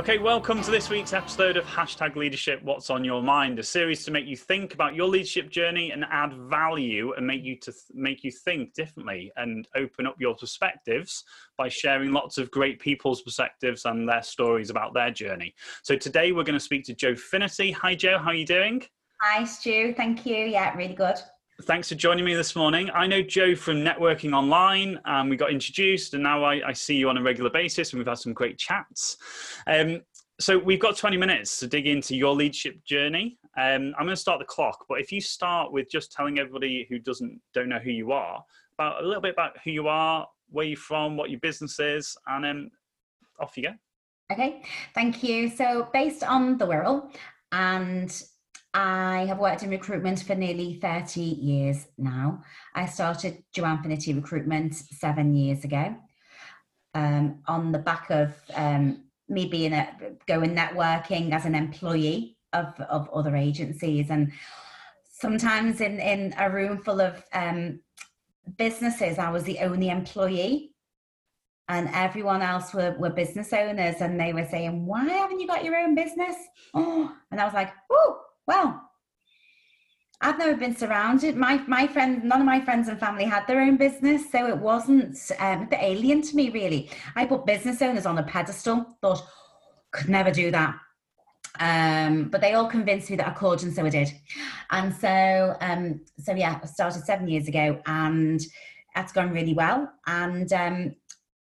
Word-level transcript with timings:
Okay, 0.00 0.16
welcome 0.16 0.62
to 0.62 0.70
this 0.70 0.88
week's 0.88 1.12
episode 1.12 1.58
of 1.58 1.66
Hashtag 1.66 2.16
Leadership 2.16 2.62
What's 2.62 2.88
on 2.88 3.04
Your 3.04 3.22
Mind, 3.22 3.58
a 3.58 3.62
series 3.62 4.02
to 4.06 4.10
make 4.10 4.24
you 4.24 4.34
think 4.34 4.72
about 4.72 4.94
your 4.94 5.06
leadership 5.06 5.50
journey 5.50 5.90
and 5.90 6.06
add 6.10 6.32
value 6.32 7.12
and 7.12 7.26
make 7.26 7.44
you 7.44 7.54
to 7.56 7.70
th- 7.70 7.84
make 7.92 8.24
you 8.24 8.30
think 8.30 8.72
differently 8.72 9.30
and 9.36 9.68
open 9.76 10.06
up 10.06 10.16
your 10.18 10.34
perspectives 10.34 11.22
by 11.58 11.68
sharing 11.68 12.14
lots 12.14 12.38
of 12.38 12.50
great 12.50 12.80
people's 12.80 13.20
perspectives 13.20 13.84
and 13.84 14.08
their 14.08 14.22
stories 14.22 14.70
about 14.70 14.94
their 14.94 15.10
journey. 15.10 15.54
So 15.82 15.96
today 15.96 16.32
we're 16.32 16.44
going 16.44 16.54
to 16.54 16.60
speak 16.60 16.84
to 16.84 16.94
Joe 16.94 17.14
Finnerty. 17.14 17.70
Hi 17.72 17.94
Joe, 17.94 18.16
how 18.16 18.30
are 18.30 18.34
you 18.34 18.46
doing? 18.46 18.82
Hi 19.20 19.44
Stu, 19.44 19.92
thank 19.92 20.24
you. 20.24 20.46
Yeah, 20.46 20.74
really 20.78 20.94
good. 20.94 21.16
Thanks 21.64 21.88
for 21.88 21.94
joining 21.94 22.24
me 22.24 22.34
this 22.34 22.56
morning. 22.56 22.90
I 22.94 23.06
know 23.06 23.22
Joe 23.22 23.54
from 23.54 23.78
Networking 23.78 24.32
Online, 24.32 24.98
and 25.04 25.28
we 25.28 25.36
got 25.36 25.50
introduced, 25.50 26.14
and 26.14 26.22
now 26.22 26.44
I, 26.44 26.68
I, 26.68 26.72
see 26.72 26.94
you 26.94 27.08
on 27.08 27.18
a 27.18 27.22
regular 27.22 27.50
basis, 27.50 27.92
and 27.92 27.98
we've 27.98 28.06
had 28.06 28.18
some 28.18 28.32
great 28.32 28.56
chats. 28.56 29.16
Um, 29.66 30.00
so 30.38 30.56
we've 30.56 30.80
got 30.80 30.96
20 30.96 31.16
minutes 31.16 31.58
to 31.58 31.66
dig 31.66 31.86
into 31.86 32.16
your 32.16 32.34
leadership 32.34 32.82
journey. 32.84 33.38
Um, 33.58 33.94
I'm 33.98 34.06
going 34.06 34.10
to 34.10 34.16
start 34.16 34.38
the 34.38 34.44
clock, 34.46 34.86
but 34.88 35.00
if 35.00 35.12
you 35.12 35.20
start 35.20 35.72
with 35.72 35.90
just 35.90 36.12
telling 36.12 36.38
everybody 36.38 36.86
who 36.88 36.98
doesn't 36.98 37.40
don't 37.52 37.68
know 37.68 37.80
who 37.80 37.90
you 37.90 38.12
are 38.12 38.42
about 38.74 39.02
a 39.02 39.06
little 39.06 39.20
bit 39.20 39.34
about 39.34 39.58
who 39.62 39.70
you 39.70 39.88
are, 39.88 40.26
where 40.48 40.64
you're 40.64 40.76
from, 40.78 41.16
what 41.16 41.30
your 41.30 41.40
business 41.40 41.78
is, 41.78 42.16
and 42.28 42.44
then 42.44 42.70
off 43.38 43.56
you 43.56 43.64
go. 43.64 43.74
Okay, 44.32 44.62
thank 44.94 45.22
you. 45.22 45.50
So 45.50 45.88
based 45.92 46.22
on 46.22 46.56
the 46.56 46.66
Wirral 46.66 47.10
and 47.52 48.22
I 48.72 49.24
have 49.26 49.38
worked 49.38 49.62
in 49.62 49.70
recruitment 49.70 50.22
for 50.22 50.34
nearly 50.34 50.74
30 50.74 51.20
years 51.20 51.88
now. 51.98 52.42
I 52.74 52.86
started 52.86 53.42
Joanne 53.52 53.82
Finnerty 53.82 54.14
Recruitment 54.14 54.74
seven 54.74 55.34
years 55.34 55.64
ago 55.64 55.96
um, 56.94 57.40
on 57.48 57.72
the 57.72 57.80
back 57.80 58.10
of 58.10 58.34
um, 58.54 59.04
me 59.28 59.46
being 59.46 59.72
a, 59.72 59.88
going 60.26 60.54
networking 60.54 61.32
as 61.32 61.46
an 61.46 61.56
employee 61.56 62.36
of, 62.52 62.78
of 62.88 63.10
other 63.10 63.34
agencies. 63.34 64.08
And 64.08 64.32
sometimes 65.10 65.80
in, 65.80 65.98
in 65.98 66.34
a 66.38 66.48
room 66.48 66.78
full 66.78 67.00
of 67.00 67.24
um, 67.32 67.80
businesses, 68.56 69.18
I 69.18 69.30
was 69.30 69.42
the 69.44 69.58
only 69.60 69.88
employee 69.88 70.70
and 71.70 71.88
everyone 71.92 72.42
else 72.42 72.74
were, 72.74 72.96
were 72.98 73.10
business 73.10 73.52
owners 73.52 73.96
and 74.00 74.18
they 74.18 74.32
were 74.32 74.46
saying 74.50 74.84
why 74.86 75.04
haven't 75.04 75.38
you 75.38 75.46
got 75.46 75.64
your 75.64 75.76
own 75.76 75.94
business 75.94 76.34
oh 76.74 77.14
and 77.30 77.40
i 77.40 77.44
was 77.44 77.54
like 77.54 77.70
oh 77.90 78.20
well, 78.46 78.90
I've 80.22 80.38
never 80.38 80.56
been 80.56 80.76
surrounded. 80.76 81.36
My 81.36 81.62
my 81.66 81.86
friend, 81.86 82.22
none 82.24 82.40
of 82.40 82.46
my 82.46 82.60
friends 82.60 82.88
and 82.88 83.00
family 83.00 83.24
had 83.24 83.46
their 83.46 83.60
own 83.60 83.76
business, 83.76 84.30
so 84.30 84.46
it 84.46 84.58
wasn't 84.58 85.16
um, 85.38 85.62
a 85.62 85.66
bit 85.66 85.78
alien 85.80 86.20
to 86.22 86.36
me 86.36 86.50
really. 86.50 86.90
I 87.16 87.24
put 87.24 87.46
business 87.46 87.80
owners 87.80 88.04
on 88.06 88.18
a 88.18 88.22
pedestal. 88.22 88.86
Thought 89.00 89.22
could 89.92 90.08
never 90.08 90.30
do 90.30 90.50
that. 90.50 90.74
Um, 91.58 92.28
but 92.28 92.40
they 92.40 92.54
all 92.54 92.68
convinced 92.68 93.10
me 93.10 93.16
that 93.16 93.28
I 93.28 93.32
could, 93.32 93.62
and 93.62 93.74
so 93.74 93.84
I 93.84 93.90
did. 93.90 94.12
And 94.70 94.94
so, 94.94 95.56
um, 95.60 96.00
so 96.18 96.34
yeah, 96.34 96.60
I 96.62 96.66
started 96.66 97.04
seven 97.04 97.28
years 97.28 97.48
ago, 97.48 97.80
and 97.86 98.40
that's 98.94 99.12
gone 99.12 99.32
really 99.32 99.54
well. 99.54 99.90
And 100.06 100.52
um, 100.52 100.94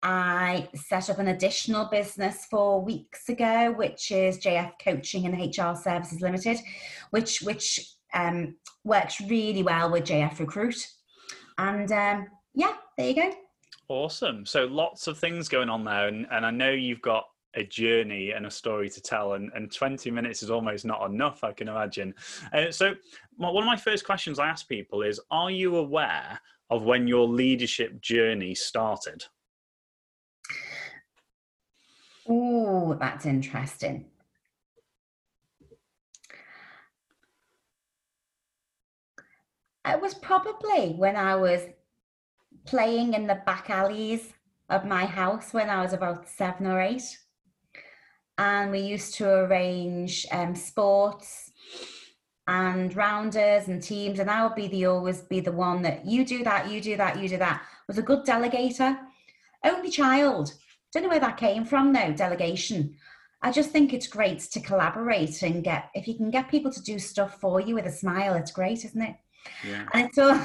I 0.02 0.68
set 0.74 1.10
up 1.10 1.18
an 1.18 1.28
additional 1.28 1.86
business 1.86 2.46
four 2.50 2.82
weeks 2.82 3.28
ago, 3.28 3.72
which 3.76 4.12
is 4.12 4.38
JF 4.38 4.72
Coaching 4.82 5.26
and 5.26 5.34
HR 5.34 5.74
Services 5.76 6.20
Limited, 6.20 6.58
which 7.10 7.40
which 7.42 7.94
um, 8.14 8.54
works 8.84 9.20
really 9.20 9.62
well 9.62 9.90
with 9.90 10.04
JF 10.04 10.38
Recruit. 10.38 10.86
And 11.58 11.90
um, 11.90 12.28
yeah, 12.54 12.74
there 12.96 13.08
you 13.08 13.14
go. 13.14 13.32
Awesome. 13.88 14.46
So 14.46 14.66
lots 14.66 15.06
of 15.06 15.18
things 15.18 15.48
going 15.48 15.68
on 15.68 15.84
there, 15.84 16.08
and, 16.08 16.26
and 16.30 16.46
I 16.46 16.50
know 16.50 16.70
you've 16.70 17.02
got 17.02 17.24
a 17.54 17.64
journey 17.64 18.32
and 18.32 18.46
a 18.46 18.50
story 18.50 18.88
to 18.90 19.00
tell, 19.00 19.32
and, 19.32 19.50
and 19.54 19.72
20 19.72 20.10
minutes 20.10 20.42
is 20.42 20.50
almost 20.50 20.84
not 20.84 21.08
enough, 21.10 21.42
I 21.42 21.52
can 21.52 21.68
imagine. 21.68 22.14
Uh, 22.52 22.70
so, 22.70 22.94
one 23.36 23.56
of 23.56 23.66
my 23.66 23.76
first 23.76 24.04
questions 24.04 24.38
I 24.38 24.46
ask 24.46 24.68
people 24.68 25.02
is 25.02 25.20
Are 25.30 25.50
you 25.50 25.76
aware 25.76 26.40
of 26.70 26.82
when 26.84 27.08
your 27.08 27.26
leadership 27.26 28.00
journey 28.00 28.54
started? 28.54 29.24
Oh, 32.28 32.94
that's 32.94 33.26
interesting. 33.26 34.08
It 39.84 40.00
was 40.00 40.14
probably 40.14 40.90
when 40.92 41.16
I 41.16 41.34
was 41.34 41.62
playing 42.66 43.14
in 43.14 43.26
the 43.26 43.42
back 43.46 43.68
alleys 43.68 44.32
of 44.68 44.84
my 44.84 45.04
house 45.06 45.52
when 45.52 45.68
I 45.68 45.82
was 45.82 45.92
about 45.92 46.28
seven 46.28 46.66
or 46.68 46.80
eight. 46.80 47.18
And 48.36 48.70
we 48.70 48.80
used 48.80 49.14
to 49.14 49.28
arrange 49.28 50.24
um, 50.30 50.54
sports 50.54 51.50
and 52.46 52.94
rounders 52.94 53.68
and 53.68 53.82
teams. 53.82 54.18
And 54.18 54.30
I 54.30 54.44
would 54.46 54.54
be 54.54 54.68
the 54.68 54.86
always 54.86 55.20
be 55.22 55.40
the 55.40 55.52
one 55.52 55.82
that 55.82 56.06
you 56.06 56.24
do 56.24 56.44
that, 56.44 56.70
you 56.70 56.80
do 56.80 56.96
that, 56.96 57.18
you 57.18 57.28
do 57.28 57.38
that. 57.38 57.62
Was 57.88 57.98
a 57.98 58.02
good 58.02 58.24
delegator, 58.24 58.98
only 59.64 59.90
child. 59.90 60.52
Don't 60.92 61.02
know 61.02 61.08
where 61.08 61.20
that 61.20 61.36
came 61.36 61.64
from 61.64 61.92
though, 61.92 62.12
delegation. 62.12 62.96
I 63.42 63.52
just 63.52 63.70
think 63.70 63.92
it's 63.92 64.08
great 64.08 64.40
to 64.40 64.60
collaborate 64.60 65.42
and 65.42 65.62
get, 65.62 65.90
if 65.94 66.08
you 66.08 66.14
can 66.14 66.30
get 66.30 66.50
people 66.50 66.72
to 66.72 66.82
do 66.82 66.98
stuff 66.98 67.40
for 67.40 67.60
you 67.60 67.74
with 67.74 67.86
a 67.86 67.92
smile, 67.92 68.34
it's 68.34 68.50
great, 68.50 68.84
isn't 68.84 69.00
it? 69.00 69.14
Yeah. 69.66 69.86
And 69.92 70.08
it's 70.08 70.18
all, 70.18 70.40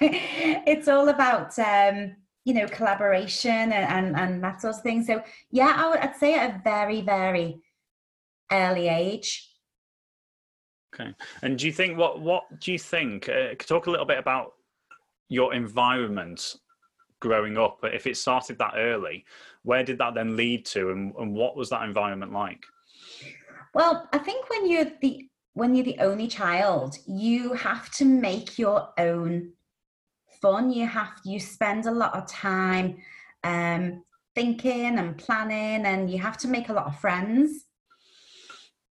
it's 0.00 0.88
all 0.88 1.08
about, 1.10 1.56
um, 1.58 2.16
you 2.44 2.54
know, 2.54 2.66
collaboration 2.66 3.50
and, 3.50 3.72
and, 3.72 4.16
and 4.16 4.42
that 4.42 4.60
sort 4.60 4.74
of 4.74 4.82
thing. 4.82 5.04
So 5.04 5.22
yeah, 5.50 5.74
I 5.76 5.88
would, 5.88 6.00
I'd 6.00 6.16
say 6.16 6.34
at 6.34 6.50
a 6.50 6.60
very, 6.64 7.02
very 7.02 7.60
early 8.50 8.88
age. 8.88 9.50
Okay. 10.94 11.14
And 11.42 11.58
do 11.58 11.66
you 11.66 11.72
think, 11.72 11.98
what, 11.98 12.20
what 12.20 12.60
do 12.60 12.72
you 12.72 12.78
think, 12.78 13.28
uh, 13.28 13.54
talk 13.58 13.86
a 13.86 13.90
little 13.90 14.06
bit 14.06 14.18
about 14.18 14.54
your 15.28 15.54
environment 15.54 16.56
growing 17.28 17.56
up 17.56 17.78
but 17.80 17.94
if 17.94 18.06
it 18.06 18.16
started 18.16 18.56
that 18.58 18.74
early 18.76 19.24
where 19.62 19.82
did 19.82 19.98
that 19.98 20.14
then 20.14 20.36
lead 20.36 20.64
to 20.64 20.90
and, 20.90 21.14
and 21.18 21.34
what 21.34 21.56
was 21.56 21.70
that 21.70 21.82
environment 21.82 22.32
like? 22.32 22.64
Well 23.72 24.08
i 24.12 24.18
think 24.18 24.48
when 24.50 24.68
you're 24.70 24.92
the 25.00 25.28
when 25.54 25.74
you're 25.74 25.90
the 25.92 25.98
only 26.00 26.28
child 26.28 26.96
you 27.06 27.54
have 27.54 27.90
to 27.98 28.04
make 28.04 28.58
your 28.58 28.90
own 28.98 29.52
fun. 30.44 30.70
You 30.70 30.86
have 30.86 31.12
you 31.24 31.40
spend 31.40 31.86
a 31.86 31.90
lot 31.90 32.14
of 32.14 32.26
time 32.26 32.98
um, 33.44 34.04
thinking 34.34 34.98
and 34.98 35.16
planning 35.16 35.86
and 35.86 36.10
you 36.10 36.18
have 36.18 36.36
to 36.38 36.48
make 36.48 36.68
a 36.68 36.72
lot 36.74 36.86
of 36.86 37.00
friends 37.00 37.64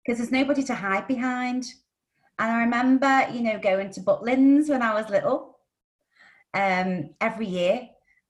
because 0.04 0.18
there's 0.18 0.32
nobody 0.32 0.64
to 0.64 0.74
hide 0.74 1.06
behind. 1.06 1.64
And 2.38 2.50
i 2.50 2.60
remember 2.60 3.28
you 3.32 3.42
know 3.42 3.58
going 3.58 3.90
to 3.92 4.00
butlins 4.00 4.68
when 4.68 4.82
i 4.82 4.92
was 4.92 5.08
little 5.08 5.56
um, 6.52 6.90
every 7.18 7.46
year 7.46 7.88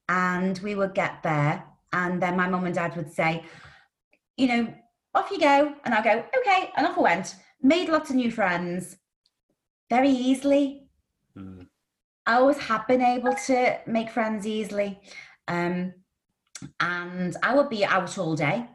and 0.09 0.59
we 0.61 0.75
would 0.75 0.95
get 0.95 1.23
there. 1.23 1.65
And 1.93 2.21
then 2.21 2.37
my 2.37 2.49
mum 2.49 2.67
and 2.67 2.75
dad 2.75 2.97
would 2.97 3.13
say 3.13 3.45
you 4.37 4.49
know 4.49 4.75
off 5.15 5.31
you 5.31 5.41
go. 5.41 5.75
And 5.85 5.95
i'll 5.95 6.05
go 6.05 6.25
okay. 6.39 6.71
And 6.77 6.87
off 6.87 6.99
i 6.99 7.01
went. 7.01 7.37
Made 7.63 7.89
lots 7.89 8.11
of 8.11 8.17
new 8.17 8.31
friends. 8.31 8.97
Very 9.91 10.11
easily. 10.11 10.83
Mm. 11.37 11.67
i 12.27 12.35
always 12.35 12.59
have 12.59 12.87
been 12.89 13.03
able 13.03 13.35
to 13.47 13.79
make 13.87 14.11
friends 14.11 14.47
easily. 14.47 15.01
Um, 15.49 15.95
and 16.81 17.37
i 17.43 17.55
would 17.55 17.69
be 17.69 17.85
out 17.85 18.17
all 18.19 18.35
day 18.35 18.67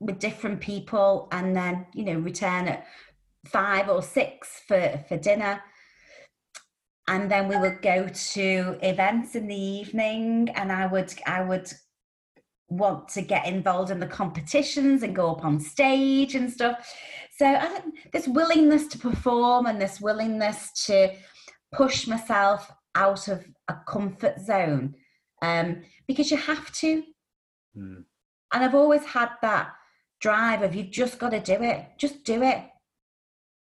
with 0.00 0.18
different 0.18 0.60
people 0.60 1.28
and 1.32 1.56
then 1.56 1.86
you 1.94 2.04
know 2.04 2.18
return 2.18 2.68
at 2.68 2.86
five 3.46 3.88
or 3.88 4.02
six 4.02 4.60
for 4.66 5.04
for 5.08 5.16
dinner 5.16 5.60
and 7.08 7.30
then 7.30 7.48
we 7.48 7.56
would 7.56 7.80
go 7.82 8.08
to 8.08 8.78
events 8.82 9.34
in 9.34 9.46
the 9.46 9.54
evening 9.54 10.48
and 10.54 10.72
i 10.72 10.86
would 10.86 11.12
i 11.26 11.42
would 11.42 11.70
want 12.68 13.08
to 13.08 13.22
get 13.22 13.46
involved 13.46 13.90
in 13.90 14.00
the 14.00 14.06
competitions 14.06 15.02
and 15.02 15.14
go 15.14 15.30
up 15.30 15.44
on 15.44 15.60
stage 15.60 16.34
and 16.34 16.50
stuff. 16.50 16.92
So 17.38 17.46
I 17.46 17.80
this 18.12 18.26
willingness 18.26 18.88
to 18.88 18.98
perform 18.98 19.66
and 19.66 19.80
this 19.80 20.00
willingness 20.00 20.72
to 20.86 21.12
push 21.72 22.06
myself 22.06 22.70
out 22.94 23.28
of 23.28 23.44
a 23.68 23.76
comfort 23.86 24.40
zone 24.40 24.94
um, 25.42 25.82
because 26.08 26.30
you 26.30 26.38
have 26.38 26.72
to. 26.72 27.02
Mm. 27.76 28.04
and 28.54 28.64
i've 28.64 28.74
always 28.74 29.04
had 29.04 29.28
that 29.42 29.74
drive 30.18 30.62
of 30.62 30.74
you've 30.74 30.90
just 30.90 31.18
got 31.18 31.28
to 31.28 31.40
do 31.40 31.62
it 31.62 31.84
just 31.98 32.24
do 32.24 32.42
it 32.42 32.64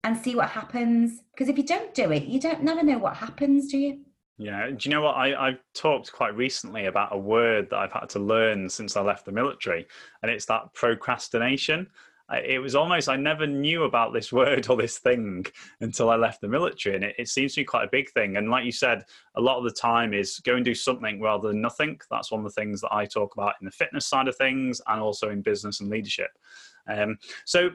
and 0.05 0.17
see 0.17 0.35
what 0.35 0.51
happens. 0.51 1.21
Because 1.33 1.49
if 1.49 1.57
you 1.57 1.65
don't 1.65 1.95
do 1.95 2.11
it, 2.13 2.25
you 2.25 2.41
don't 2.41 2.63
never 2.63 2.83
know 2.83 2.99
what 2.99 3.17
happens, 3.17 3.71
do 3.71 3.79
you? 3.79 4.01
Yeah. 4.39 4.69
Do 4.69 4.77
you 4.81 4.91
know 4.91 5.03
what? 5.03 5.17
I, 5.17 5.49
I've 5.49 5.61
talked 5.75 6.13
quite 6.13 6.35
recently 6.35 6.87
about 6.87 7.15
a 7.15 7.19
word 7.19 7.69
that 7.71 7.79
I've 7.79 7.93
had 7.93 8.09
to 8.11 8.19
learn 8.19 8.69
since 8.69 8.97
I 8.97 9.03
left 9.03 9.25
the 9.25 9.33
military, 9.33 9.87
and 10.23 10.31
it's 10.31 10.47
that 10.47 10.73
procrastination. 10.75 11.87
it 12.33 12.61
was 12.61 12.75
almost 12.75 13.09
I 13.09 13.17
never 13.17 13.47
knew 13.47 13.85
about 13.85 14.13
this 14.13 14.33
word 14.41 14.69
or 14.69 14.77
this 14.77 14.99
thing 14.99 15.47
until 15.81 16.11
I 16.11 16.17
left 16.17 16.41
the 16.41 16.49
military, 16.49 16.97
and 16.97 17.05
it, 17.05 17.15
it, 17.19 17.29
seems 17.29 17.55
to 17.55 17.61
be 17.61 17.65
quite 17.65 17.85
a 17.85 17.91
big 17.93 18.11
thing. 18.11 18.37
And 18.37 18.51
like 18.51 18.65
you 18.65 18.73
said, 18.73 19.05
a 19.37 19.41
lot 19.41 19.59
of 19.59 19.65
the 19.65 19.71
time 19.71 20.13
is 20.13 20.41
go 20.41 20.57
and 20.57 20.65
do 20.65 20.75
something 20.75 21.21
rather 21.21 21.49
than 21.49 21.61
nothing. 21.61 22.01
That's 22.11 22.33
one 22.33 22.41
of 22.41 22.45
the 22.45 22.61
things 22.61 22.81
that 22.81 22.93
I 22.93 23.05
talk 23.05 23.35
about 23.35 23.55
in 23.61 23.67
the 23.67 23.71
fitness 23.71 24.07
side 24.07 24.27
of 24.27 24.37
things, 24.37 24.81
and 24.89 25.01
also 25.01 25.29
in 25.29 25.43
business 25.43 25.81
and 25.81 25.91
leadership. 25.91 26.31
Um, 26.89 27.17
so, 27.45 27.71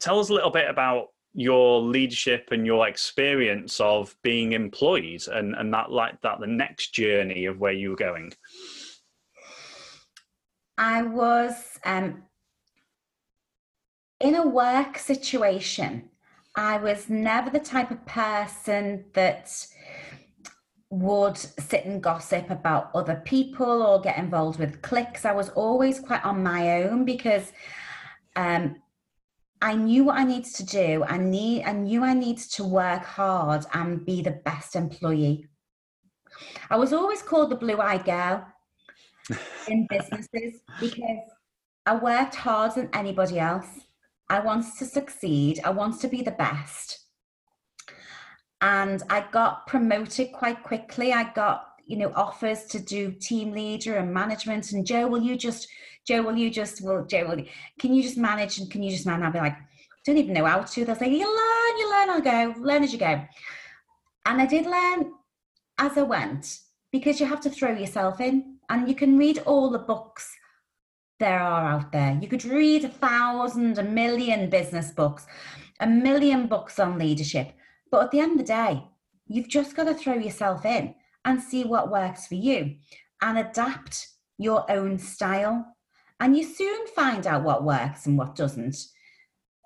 tell 0.00 0.18
us 0.18 0.28
a 0.28 0.34
little 0.34 0.50
bit 0.50 0.68
about 0.68 1.08
your 1.34 1.82
leadership 1.82 2.48
and 2.50 2.64
your 2.64 2.88
experience 2.88 3.78
of 3.78 4.16
being 4.22 4.52
employed 4.52 5.22
and, 5.28 5.54
and 5.54 5.72
that 5.72 5.90
like 5.90 6.20
that 6.22 6.40
the 6.40 6.46
next 6.46 6.94
journey 6.94 7.44
of 7.44 7.60
where 7.60 7.72
you 7.72 7.90
were 7.90 7.96
going. 7.96 8.32
I 10.78 11.02
was 11.02 11.78
um, 11.84 12.22
in 14.20 14.34
a 14.34 14.46
work 14.46 14.98
situation. 14.98 16.08
I 16.54 16.78
was 16.78 17.10
never 17.10 17.50
the 17.50 17.58
type 17.60 17.90
of 17.90 18.04
person 18.06 19.04
that 19.12 19.66
would 20.88 21.36
sit 21.36 21.84
and 21.84 22.02
gossip 22.02 22.48
about 22.48 22.90
other 22.94 23.20
people 23.24 23.82
or 23.82 24.00
get 24.00 24.16
involved 24.16 24.58
with 24.58 24.80
cliques. 24.80 25.26
I 25.26 25.32
was 25.32 25.50
always 25.50 26.00
quite 26.00 26.24
on 26.24 26.42
my 26.42 26.82
own 26.84 27.04
because 27.04 27.52
um, 28.36 28.76
I 29.62 29.74
knew 29.74 30.04
what 30.04 30.18
I 30.18 30.24
needed 30.24 30.52
to 30.54 30.64
do. 30.64 31.04
I 31.04 31.18
need 31.18 31.64
I 31.64 31.72
knew 31.72 32.04
I 32.04 32.12
needed 32.12 32.50
to 32.52 32.64
work 32.64 33.04
hard 33.04 33.64
and 33.72 34.04
be 34.04 34.22
the 34.22 34.40
best 34.44 34.76
employee. 34.76 35.46
I 36.70 36.76
was 36.76 36.92
always 36.92 37.22
called 37.22 37.50
the 37.50 37.56
blue-eyed 37.56 38.04
girl 38.04 38.46
in 39.68 39.86
businesses 39.88 40.60
because 40.78 41.30
I 41.86 41.96
worked 41.96 42.34
harder 42.34 42.82
than 42.82 42.90
anybody 42.92 43.38
else. 43.38 43.68
I 44.28 44.40
wanted 44.40 44.76
to 44.78 44.84
succeed. 44.84 45.60
I 45.64 45.70
wanted 45.70 46.00
to 46.00 46.08
be 46.08 46.22
the 46.22 46.32
best. 46.32 47.06
And 48.60 49.02
I 49.08 49.24
got 49.30 49.66
promoted 49.66 50.32
quite 50.32 50.62
quickly. 50.62 51.12
I 51.12 51.32
got, 51.32 51.65
you 51.86 51.96
know, 51.96 52.12
offers 52.14 52.64
to 52.64 52.78
do 52.78 53.12
team 53.12 53.52
leader 53.52 53.96
and 53.96 54.12
management. 54.12 54.72
And 54.72 54.86
Joe, 54.86 55.06
will 55.06 55.22
you 55.22 55.36
just 55.36 55.68
Joe, 56.06 56.22
will 56.22 56.36
you 56.36 56.50
just, 56.50 56.82
well, 56.82 57.04
Joe, 57.04 57.26
will 57.26 57.40
you, 57.40 57.46
can 57.80 57.92
you 57.92 58.02
just 58.02 58.16
manage 58.16 58.58
and 58.58 58.70
can 58.70 58.82
you 58.82 58.90
just 58.90 59.06
manage? 59.06 59.26
I'll 59.26 59.32
be 59.32 59.38
like, 59.40 59.56
don't 60.04 60.18
even 60.18 60.34
know 60.34 60.44
how 60.44 60.62
to. 60.62 60.84
They'll 60.84 60.94
say, 60.94 61.10
you 61.10 61.26
learn, 61.26 61.78
you 61.78 61.90
learn, 61.90 62.10
I'll 62.10 62.20
go, 62.20 62.60
learn 62.60 62.84
as 62.84 62.92
you 62.92 62.98
go. 62.98 63.24
And 64.24 64.40
I 64.40 64.46
did 64.46 64.66
learn 64.66 65.12
as 65.78 65.98
I 65.98 66.02
went 66.02 66.60
because 66.92 67.18
you 67.18 67.26
have 67.26 67.40
to 67.40 67.50
throw 67.50 67.72
yourself 67.72 68.20
in 68.20 68.58
and 68.68 68.88
you 68.88 68.94
can 68.94 69.18
read 69.18 69.38
all 69.38 69.68
the 69.68 69.78
books 69.78 70.32
there 71.18 71.40
are 71.40 71.66
out 71.66 71.92
there. 71.92 72.18
You 72.20 72.28
could 72.28 72.44
read 72.44 72.84
a 72.84 72.88
thousand, 72.88 73.78
a 73.78 73.82
million 73.82 74.48
business 74.48 74.92
books, 74.92 75.26
a 75.80 75.86
million 75.86 76.46
books 76.46 76.78
on 76.78 76.98
leadership. 76.98 77.52
But 77.90 78.04
at 78.04 78.10
the 78.10 78.20
end 78.20 78.32
of 78.32 78.46
the 78.46 78.52
day, 78.52 78.84
you've 79.26 79.48
just 79.48 79.74
got 79.74 79.84
to 79.84 79.94
throw 79.94 80.14
yourself 80.14 80.64
in 80.64 80.94
and 81.26 81.42
see 81.42 81.64
what 81.64 81.90
works 81.90 82.26
for 82.26 82.36
you 82.36 82.76
and 83.20 83.36
adapt 83.36 84.08
your 84.38 84.70
own 84.70 84.98
style 84.98 85.76
and 86.20 86.36
you 86.36 86.44
soon 86.44 86.86
find 86.88 87.26
out 87.26 87.42
what 87.42 87.64
works 87.64 88.06
and 88.06 88.16
what 88.16 88.34
doesn't 88.34 88.76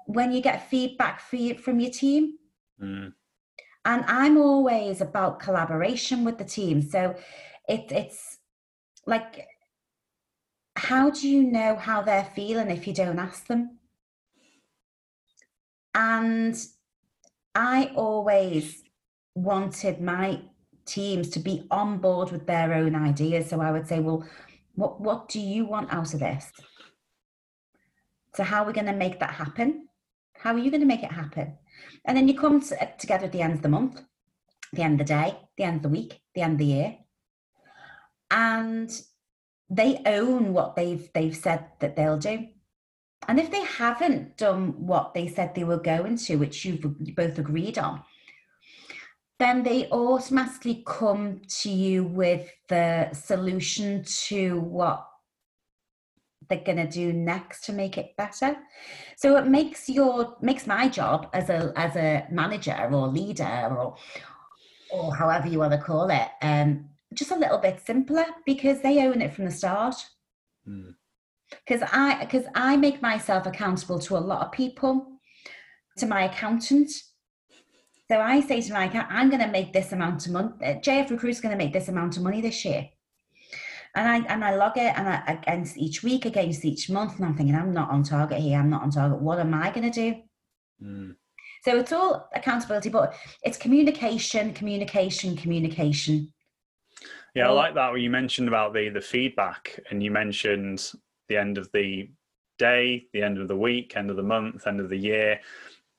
when 0.06 0.32
you 0.32 0.40
get 0.40 0.68
feedback 0.68 1.20
from 1.20 1.78
your 1.78 1.90
team. 1.90 2.36
Mm. 2.82 3.12
And 3.84 4.04
I'm 4.06 4.36
always 4.36 5.00
about 5.00 5.38
collaboration 5.38 6.24
with 6.24 6.38
the 6.38 6.44
team. 6.44 6.82
So 6.82 7.14
it, 7.68 7.92
it's 7.92 8.38
like, 9.06 9.46
how 10.76 11.10
do 11.10 11.28
you 11.28 11.42
know 11.44 11.76
how 11.76 12.02
they're 12.02 12.28
feeling 12.34 12.70
if 12.70 12.86
you 12.86 12.92
don't 12.92 13.18
ask 13.18 13.46
them? 13.46 13.78
And 15.94 16.56
I 17.54 17.92
always 17.94 18.82
wanted 19.34 20.00
my 20.00 20.40
teams 20.90 21.28
to 21.30 21.38
be 21.38 21.66
on 21.70 21.98
board 21.98 22.30
with 22.32 22.46
their 22.46 22.74
own 22.74 22.94
ideas. 22.94 23.48
So 23.48 23.60
I 23.60 23.70
would 23.70 23.86
say, 23.86 24.00
well, 24.00 24.26
what, 24.74 25.00
what 25.00 25.28
do 25.28 25.40
you 25.40 25.64
want 25.64 25.92
out 25.92 26.12
of 26.14 26.20
this? 26.20 26.50
So, 28.34 28.44
how 28.44 28.62
are 28.62 28.66
we 28.66 28.72
going 28.72 28.86
to 28.86 28.92
make 28.92 29.18
that 29.20 29.32
happen? 29.32 29.88
How 30.34 30.54
are 30.54 30.58
you 30.58 30.70
going 30.70 30.80
to 30.80 30.86
make 30.86 31.02
it 31.02 31.12
happen? 31.12 31.58
And 32.04 32.16
then 32.16 32.28
you 32.28 32.38
come 32.38 32.60
to, 32.60 32.92
together 32.98 33.26
at 33.26 33.32
the 33.32 33.42
end 33.42 33.54
of 33.54 33.62
the 33.62 33.68
month, 33.68 34.02
the 34.72 34.82
end 34.82 35.00
of 35.00 35.06
the 35.06 35.12
day, 35.12 35.36
the 35.56 35.64
end 35.64 35.76
of 35.76 35.82
the 35.82 35.88
week, 35.88 36.20
the 36.34 36.42
end 36.42 36.52
of 36.52 36.58
the 36.58 36.64
year. 36.66 36.96
And 38.30 38.90
they 39.68 40.00
own 40.06 40.52
what 40.52 40.76
they've 40.76 41.10
they've 41.12 41.36
said 41.36 41.66
that 41.80 41.96
they'll 41.96 42.18
do. 42.18 42.48
And 43.28 43.38
if 43.38 43.50
they 43.50 43.62
haven't 43.64 44.36
done 44.36 44.86
what 44.86 45.12
they 45.14 45.28
said 45.28 45.54
they 45.54 45.64
were 45.64 45.78
going 45.78 46.16
to, 46.16 46.36
which 46.36 46.64
you've 46.64 46.82
both 47.14 47.38
agreed 47.38 47.78
on, 47.78 48.02
then 49.40 49.62
they 49.62 49.88
automatically 49.90 50.82
come 50.86 51.40
to 51.62 51.70
you 51.70 52.04
with 52.04 52.50
the 52.68 53.10
solution 53.12 54.04
to 54.04 54.60
what 54.60 55.06
they're 56.48 56.58
going 56.58 56.76
to 56.76 56.88
do 56.88 57.12
next 57.12 57.64
to 57.64 57.72
make 57.72 57.96
it 57.96 58.16
better. 58.18 58.56
So 59.16 59.36
it 59.36 59.46
makes 59.46 59.88
your 59.88 60.36
makes 60.42 60.66
my 60.66 60.88
job 60.88 61.30
as 61.32 61.48
a 61.48 61.72
as 61.76 61.96
a 61.96 62.26
manager 62.30 62.76
or 62.92 63.08
leader 63.08 63.74
or 63.78 63.96
or 64.90 65.14
however 65.14 65.48
you 65.48 65.60
want 65.60 65.72
to 65.72 65.78
call 65.78 66.10
it 66.10 66.28
um 66.42 66.88
just 67.14 67.30
a 67.30 67.36
little 67.36 67.58
bit 67.58 67.80
simpler 67.84 68.26
because 68.44 68.80
they 68.82 69.06
own 69.06 69.22
it 69.22 69.32
from 69.32 69.46
the 69.46 69.50
start. 69.50 69.94
Because 70.66 71.80
mm. 71.80 71.88
i 71.92 72.24
because 72.24 72.44
i 72.54 72.76
make 72.76 73.00
myself 73.00 73.46
accountable 73.46 73.98
to 74.00 74.16
a 74.16 74.18
lot 74.18 74.44
of 74.44 74.52
people 74.52 75.06
to 75.96 76.06
my 76.06 76.24
accountant 76.24 76.90
so 78.10 78.20
I 78.20 78.40
say 78.40 78.60
to 78.60 78.72
my 78.72 78.86
account, 78.86 79.06
I'm 79.08 79.30
going 79.30 79.40
to 79.40 79.46
make 79.46 79.72
this 79.72 79.92
amount 79.92 80.26
of 80.26 80.32
money. 80.32 80.48
Uh, 80.60 80.80
JF 80.80 81.10
Recruit 81.10 81.30
is 81.30 81.40
going 81.40 81.56
to 81.56 81.64
make 81.64 81.72
this 81.72 81.86
amount 81.86 82.16
of 82.16 82.24
money 82.24 82.40
this 82.40 82.64
year. 82.64 82.88
And 83.94 84.08
I 84.08 84.32
and 84.32 84.44
I 84.44 84.56
log 84.56 84.76
it 84.76 84.92
and 84.98 85.08
I, 85.08 85.22
against 85.28 85.76
each 85.76 86.02
week, 86.02 86.24
against 86.24 86.64
each 86.64 86.90
month, 86.90 87.16
and 87.16 87.24
I'm 87.24 87.36
thinking, 87.36 87.54
I'm 87.54 87.72
not 87.72 87.88
on 87.88 88.02
target 88.02 88.40
here. 88.40 88.58
I'm 88.58 88.68
not 88.68 88.82
on 88.82 88.90
target. 88.90 89.20
What 89.20 89.38
am 89.38 89.54
I 89.54 89.70
going 89.70 89.92
to 89.92 90.10
do? 90.10 90.20
Mm. 90.82 91.14
So 91.64 91.76
it's 91.78 91.92
all 91.92 92.28
accountability, 92.34 92.88
but 92.88 93.14
it's 93.44 93.56
communication, 93.56 94.54
communication, 94.54 95.36
communication. 95.36 96.32
Yeah, 97.36 97.46
I 97.46 97.52
like 97.52 97.74
that. 97.76 97.92
When 97.92 98.02
you 98.02 98.10
mentioned 98.10 98.48
about 98.48 98.74
the 98.74 98.88
the 98.88 99.00
feedback, 99.00 99.78
and 99.88 100.02
you 100.02 100.10
mentioned 100.10 100.90
the 101.28 101.36
end 101.36 101.58
of 101.58 101.70
the 101.72 102.10
day, 102.58 103.06
the 103.12 103.22
end 103.22 103.38
of 103.38 103.46
the 103.46 103.56
week, 103.56 103.96
end 103.96 104.10
of 104.10 104.16
the 104.16 104.24
month, 104.24 104.66
end 104.66 104.80
of 104.80 104.88
the 104.88 104.98
year 104.98 105.38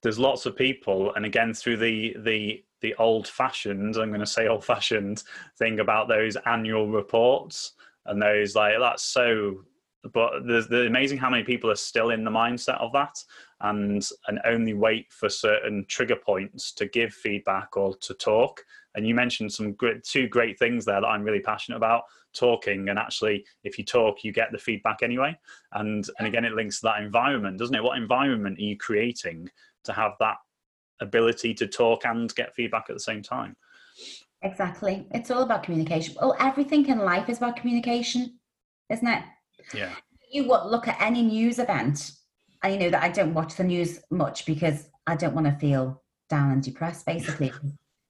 there's 0.01 0.19
lots 0.19 0.45
of 0.45 0.55
people, 0.55 1.13
and 1.15 1.25
again 1.25 1.53
through 1.53 1.77
the 1.77 2.15
the 2.19 2.63
the 2.81 2.95
old 2.95 3.27
fashioned, 3.27 3.95
I'm 3.95 4.09
going 4.09 4.19
to 4.21 4.25
say 4.25 4.47
old 4.47 4.65
fashioned 4.65 5.23
thing 5.57 5.79
about 5.79 6.07
those 6.07 6.35
annual 6.47 6.87
reports 6.87 7.73
and 8.05 8.21
those 8.21 8.55
like 8.55 8.73
that's 8.79 9.03
so. 9.03 9.63
But 10.13 10.47
there's 10.47 10.67
the 10.67 10.87
amazing 10.87 11.19
how 11.19 11.29
many 11.29 11.43
people 11.43 11.69
are 11.69 11.75
still 11.75 12.09
in 12.09 12.23
the 12.23 12.31
mindset 12.31 12.81
of 12.81 12.91
that 12.93 13.23
and 13.61 14.03
and 14.27 14.39
only 14.45 14.73
wait 14.73 15.13
for 15.13 15.29
certain 15.29 15.85
trigger 15.87 16.15
points 16.15 16.71
to 16.73 16.87
give 16.87 17.13
feedback 17.13 17.77
or 17.77 17.95
to 17.97 18.15
talk. 18.15 18.63
And 18.95 19.07
you 19.07 19.13
mentioned 19.13 19.53
some 19.53 19.73
great, 19.73 20.03
two 20.03 20.27
great 20.27 20.57
things 20.57 20.85
there 20.85 20.99
that 20.99 21.07
I'm 21.07 21.23
really 21.23 21.39
passionate 21.39 21.77
about 21.77 22.03
talking 22.33 22.89
and 22.89 22.97
actually 22.97 23.45
if 23.63 23.77
you 23.77 23.83
talk 23.83 24.23
you 24.23 24.31
get 24.31 24.51
the 24.51 24.57
feedback 24.57 25.03
anyway 25.03 25.37
and 25.73 26.07
and 26.17 26.27
again 26.27 26.45
it 26.45 26.53
links 26.53 26.79
to 26.79 26.83
that 26.83 27.01
environment 27.01 27.57
doesn't 27.57 27.75
it 27.75 27.83
what 27.83 27.97
environment 27.97 28.57
are 28.57 28.61
you 28.61 28.77
creating 28.77 29.49
to 29.85 29.93
have 29.93 30.13
that 30.19 30.37
ability 31.01 31.53
to 31.55 31.67
talk 31.67 32.05
and 32.05 32.33
get 32.35 32.53
feedback 32.55 32.85
at 32.89 32.95
the 32.95 32.99
same 32.99 33.21
time. 33.21 33.55
Exactly. 34.43 35.07
It's 35.11 35.29
all 35.29 35.43
about 35.43 35.63
communication. 35.63 36.15
Well, 36.19 36.35
everything 36.39 36.87
in 36.87 36.99
life 36.99 37.29
is 37.29 37.37
about 37.37 37.57
communication, 37.57 38.39
isn't 38.89 39.07
it? 39.07 39.23
Yeah. 39.73 39.93
You 40.31 40.43
look 40.43 40.87
at 40.87 40.99
any 41.01 41.21
news 41.21 41.59
event, 41.59 42.11
I 42.63 42.77
know 42.77 42.89
that 42.89 43.03
I 43.03 43.09
don't 43.09 43.33
watch 43.33 43.55
the 43.55 43.63
news 43.63 43.99
much 44.09 44.45
because 44.45 44.89
I 45.07 45.15
don't 45.15 45.35
want 45.35 45.47
to 45.47 45.53
feel 45.53 46.01
down 46.29 46.51
and 46.51 46.63
depressed, 46.63 47.05
basically. 47.05 47.51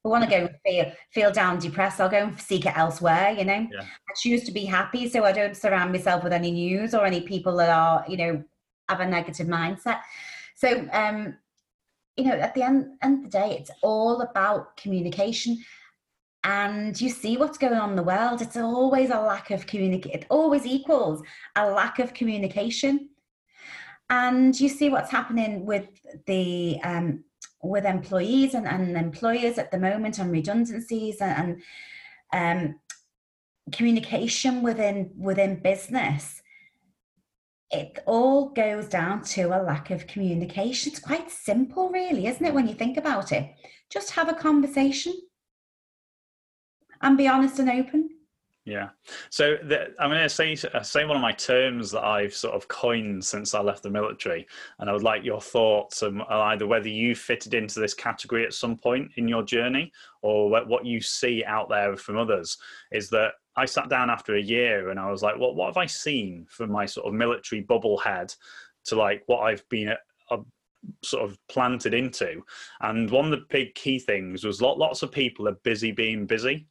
I 0.04 0.08
want 0.08 0.24
to 0.24 0.30
go 0.30 0.50
feel 0.66 0.92
feel 1.12 1.32
down, 1.32 1.60
depressed, 1.60 2.02
I'll 2.02 2.10
go 2.10 2.18
and 2.18 2.40
seek 2.40 2.66
it 2.66 2.76
elsewhere. 2.76 3.36
You 3.38 3.46
know, 3.46 3.68
yeah. 3.72 3.82
I 3.82 4.14
choose 4.20 4.44
to 4.46 4.52
be 4.52 4.66
happy, 4.66 5.08
so 5.08 5.24
I 5.24 5.32
don't 5.32 5.56
surround 5.56 5.92
myself 5.92 6.24
with 6.24 6.34
any 6.34 6.52
news 6.52 6.96
or 6.96 7.06
any 7.06 7.22
people 7.22 7.56
that 7.58 7.70
are, 7.70 8.04
you 8.08 8.18
know, 8.18 8.44
have 8.90 9.00
a 9.00 9.06
negative 9.06 9.48
mindset. 9.48 10.00
So, 10.56 10.88
um, 10.92 11.38
you 12.18 12.26
know, 12.26 12.34
at 12.34 12.54
the 12.54 12.64
end, 12.64 12.98
end 13.02 13.26
of 13.26 13.32
the 13.32 13.38
day, 13.38 13.58
it's 13.60 13.72
all 13.82 14.22
about 14.22 14.78
communication. 14.78 15.64
And 16.44 17.00
you 17.00 17.10
see 17.10 17.38
what's 17.38 17.58
going 17.58 17.74
on 17.74 17.92
in 17.92 17.96
the 17.96 18.04
world. 18.04 18.42
It's 18.42 18.58
always 18.58 19.12
a 19.12 19.20
lack 19.20 19.52
of 19.52 19.68
communication. 19.68 20.20
It 20.20 20.26
always 20.30 20.66
equals 20.66 21.22
a 21.56 21.70
lack 21.70 22.00
of 22.00 22.14
communication. 22.14 23.10
And 24.10 24.60
you 24.60 24.68
see 24.68 24.90
what's 24.90 25.12
happening 25.12 25.66
with 25.66 25.88
the 26.26 26.80
um, 26.84 27.24
with 27.64 27.86
employees 27.86 28.56
and, 28.56 28.68
and 28.68 28.98
employers 28.98 29.58
at 29.58 29.72
the 29.72 29.78
moment 29.78 30.20
on 30.20 30.32
redundancies 30.32 31.22
and, 31.22 31.62
and 32.34 32.72
um, 32.74 32.80
communication 33.72 34.64
within 34.64 35.12
within 35.18 35.62
business 35.62 36.41
it 37.72 38.00
all 38.06 38.50
goes 38.50 38.88
down 38.88 39.24
to 39.24 39.44
a 39.44 39.64
lack 39.64 39.92
of 39.92 40.08
communication. 40.08 40.92
It's 40.92 41.00
quite 41.00 41.32
simple, 41.32 41.90
really, 41.90 42.28
isn't 42.28 42.46
it, 42.46 42.54
when 42.54 42.68
you 42.68 42.74
think 42.74 42.98
about 42.98 43.32
it? 43.32 43.50
Just 43.90 44.12
have 44.12 44.30
a 44.30 44.34
conversation 44.34 45.14
and 47.02 47.18
be 47.18 47.28
honest 47.28 47.60
and 47.60 47.70
open. 47.70 48.10
Yeah. 48.64 48.90
So 49.32 49.58
the, 49.64 49.88
I'm 50.00 50.12
going 50.12 50.22
to 50.22 50.30
say 50.30 50.56
say 50.56 51.04
one 51.04 51.18
of 51.18 51.22
my 51.22 51.32
terms 51.32 51.90
that 51.92 52.04
I've 52.04 52.36
sort 52.36 52.54
of 52.54 52.68
coined 52.68 53.26
since 53.26 53.56
I 53.56 53.62
left 53.62 53.82
the 53.82 53.90
military, 53.90 54.46
and 54.78 54.88
I 54.88 54.94
would 54.94 55.02
like 55.02 55.24
your 55.24 55.42
thoughts 55.42 56.04
on 56.04 56.22
either 56.22 56.68
whether 56.68 56.88
you 56.88 57.16
fitted 57.16 57.56
into 57.56 57.80
this 57.80 57.96
category 57.96 58.46
at 58.46 58.54
some 58.54 58.78
point 58.78 59.12
in 59.16 59.28
your 59.28 59.42
journey, 59.42 59.92
or 60.22 60.50
what 60.50 60.86
you 60.86 61.02
see 61.02 61.44
out 61.44 61.70
there 61.70 61.98
from 61.98 62.18
others. 62.18 62.58
Is 62.92 63.10
that 63.10 63.34
I 63.56 63.66
sat 63.66 63.90
down 63.90 64.10
after 64.10 64.36
a 64.36 64.42
year 64.42 64.90
and 64.90 65.00
I 65.00 65.12
was 65.12 65.22
like, 65.22 65.38
well, 65.38 65.54
what 65.54 65.68
have 65.68 65.78
I 65.78 65.86
seen 65.86 66.46
from 66.50 66.72
my 66.72 66.86
sort 66.86 67.08
of 67.08 67.14
military 67.14 67.62
bubble 67.62 67.98
head 67.98 68.34
to 68.86 68.96
like 68.96 69.24
what 69.26 69.42
I've 69.42 69.68
been 69.70 69.90
a, 69.90 69.98
a 70.32 70.40
sort 71.04 71.30
of 71.30 71.38
planted 71.50 71.94
into? 71.94 72.42
And 72.80 73.10
one 73.10 73.26
of 73.26 73.32
the 73.32 73.46
big 73.50 73.76
key 73.76 74.00
things 74.00 74.44
was 74.44 74.62
lots 74.62 75.04
of 75.04 75.12
people 75.12 75.48
are 75.48 75.58
busy 75.64 75.92
being 75.92 76.26
busy, 76.26 76.68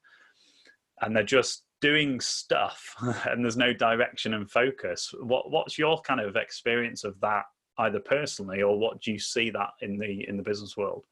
and 1.02 1.14
they're 1.14 1.22
just 1.22 1.64
doing 1.80 2.20
stuff 2.20 2.94
and 3.26 3.44
there's 3.44 3.56
no 3.56 3.72
direction 3.72 4.34
and 4.34 4.50
focus. 4.50 5.12
What 5.20 5.50
what's 5.50 5.78
your 5.78 6.00
kind 6.02 6.20
of 6.20 6.36
experience 6.36 7.04
of 7.04 7.18
that 7.20 7.44
either 7.78 8.00
personally 8.00 8.62
or 8.62 8.78
what 8.78 9.00
do 9.00 9.12
you 9.12 9.18
see 9.18 9.50
that 9.50 9.70
in 9.80 9.98
the 9.98 10.28
in 10.28 10.36
the 10.36 10.42
business 10.42 10.76
world? 10.76 11.04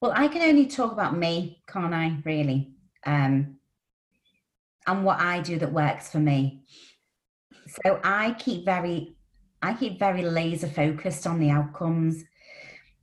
Well 0.00 0.12
i 0.14 0.28
can 0.28 0.42
only 0.42 0.66
talk 0.66 0.92
about 0.92 1.16
me 1.16 1.62
can't 1.68 1.94
i 1.94 2.16
really? 2.24 2.72
Um 3.04 3.57
and 4.88 5.04
what 5.04 5.20
i 5.20 5.40
do 5.40 5.58
that 5.58 5.72
works 5.72 6.10
for 6.10 6.18
me 6.18 6.64
so 7.84 8.00
i 8.02 8.32
keep 8.32 8.64
very 8.64 9.16
i 9.62 9.72
keep 9.72 9.98
very 9.98 10.22
laser 10.22 10.68
focused 10.68 11.26
on 11.26 11.38
the 11.38 11.50
outcomes 11.50 12.24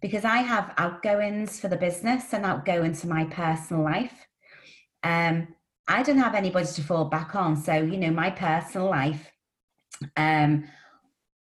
because 0.02 0.26
i 0.26 0.38
have 0.38 0.74
outgoings 0.78 1.60
for 1.60 1.70
the 1.70 1.78
business 1.78 2.34
and 2.34 2.46
outgoings 2.46 3.02
for 3.02 3.08
my 3.08 3.24
personal 3.26 3.84
life 3.84 4.28
um 5.04 5.48
I 5.88 6.04
don't 6.04 6.18
have 6.18 6.36
anybody 6.36 6.66
to 6.66 6.82
fall 6.82 7.06
back 7.06 7.36
on. 7.36 7.56
So, 7.56 7.74
you 7.74 7.98
know, 7.98 8.12
my 8.12 8.32
personal 8.32 8.90
life, 8.90 9.32
um, 10.18 10.66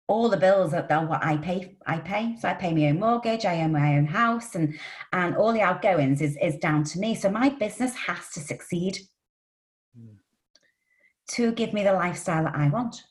all 0.08 0.28
the 0.28 0.36
bills 0.36 0.74
are, 0.74 0.86
are 0.90 1.06
what 1.06 1.24
I 1.24 1.36
pay. 1.36 1.76
I 1.86 1.98
pay. 1.98 2.36
So 2.38 2.48
I 2.48 2.54
pay 2.54 2.74
my 2.74 2.88
own 2.88 3.00
mortgage. 3.00 3.44
I 3.44 3.62
own 3.62 3.72
my 3.72 3.96
own 3.96 4.06
house, 4.06 4.54
and 4.54 4.78
and 5.12 5.36
all 5.36 5.52
the 5.52 5.62
outgoings 5.62 6.20
is 6.20 6.36
is 6.42 6.56
down 6.56 6.84
to 6.84 6.98
me. 6.98 7.14
So 7.14 7.30
my 7.30 7.48
business 7.48 7.94
has 7.94 8.28
to 8.30 8.40
succeed. 8.40 8.98
To 11.28 11.52
give 11.52 11.72
me 11.72 11.82
the 11.84 11.92
lifestyle 11.92 12.44
that 12.44 12.54
I 12.54 12.68
want. 12.68 13.02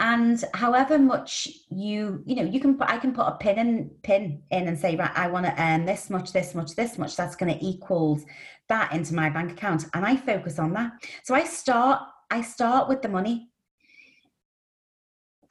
And 0.00 0.42
however 0.54 0.98
much 0.98 1.46
you 1.70 2.22
you 2.26 2.34
know 2.34 2.42
you 2.42 2.58
can 2.58 2.76
put 2.76 2.88
I 2.90 2.98
can 2.98 3.14
put 3.14 3.28
a 3.28 3.36
pin 3.38 3.58
in 3.58 3.90
pin 4.02 4.42
in 4.50 4.66
and 4.66 4.76
say 4.76 4.96
right 4.96 5.12
I 5.14 5.28
want 5.28 5.46
to 5.46 5.62
earn 5.62 5.86
this 5.86 6.10
much 6.10 6.32
this 6.32 6.52
much 6.52 6.74
this 6.74 6.98
much 6.98 7.14
that's 7.14 7.36
going 7.36 7.56
to 7.56 7.64
equal 7.64 8.20
that 8.68 8.92
into 8.92 9.14
my 9.14 9.30
bank 9.30 9.52
account 9.52 9.84
and 9.94 10.04
I 10.04 10.16
focus 10.16 10.58
on 10.58 10.72
that. 10.72 10.92
So 11.22 11.34
I 11.36 11.44
start 11.44 12.02
I 12.30 12.42
start 12.42 12.88
with 12.88 13.02
the 13.02 13.08
money. 13.08 13.50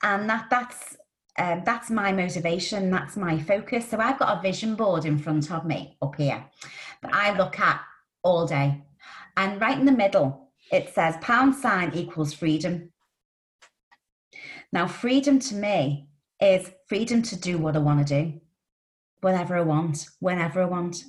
And 0.01 0.29
that 0.29 0.47
that's 0.49 0.97
um, 1.39 1.63
that's 1.65 1.89
my 1.89 2.11
motivation, 2.11 2.91
that's 2.91 3.17
my 3.17 3.39
focus. 3.39 3.89
So 3.89 3.97
I've 3.99 4.19
got 4.19 4.37
a 4.37 4.41
vision 4.41 4.75
board 4.75 5.05
in 5.05 5.17
front 5.17 5.51
of 5.51 5.65
me 5.65 5.97
up 6.01 6.15
here 6.15 6.45
that 7.01 7.13
I 7.13 7.35
look 7.37 7.59
at 7.59 7.81
all 8.21 8.45
day. 8.45 8.83
And 9.35 9.59
right 9.59 9.79
in 9.79 9.85
the 9.85 9.91
middle, 9.91 10.42
it 10.71 10.93
says 10.93 11.15
pound 11.21 11.55
sign 11.55 11.93
equals 11.93 12.33
freedom. 12.33 12.91
Now, 14.71 14.87
freedom 14.87 15.39
to 15.39 15.55
me 15.55 16.07
is 16.41 16.71
freedom 16.87 17.21
to 17.23 17.35
do 17.35 17.57
what 17.57 17.75
I 17.75 17.79
want 17.79 18.07
to 18.07 18.23
do, 18.23 18.41
whatever 19.21 19.55
I 19.55 19.61
want, 19.61 20.07
whenever 20.19 20.61
I 20.61 20.65
want. 20.65 21.03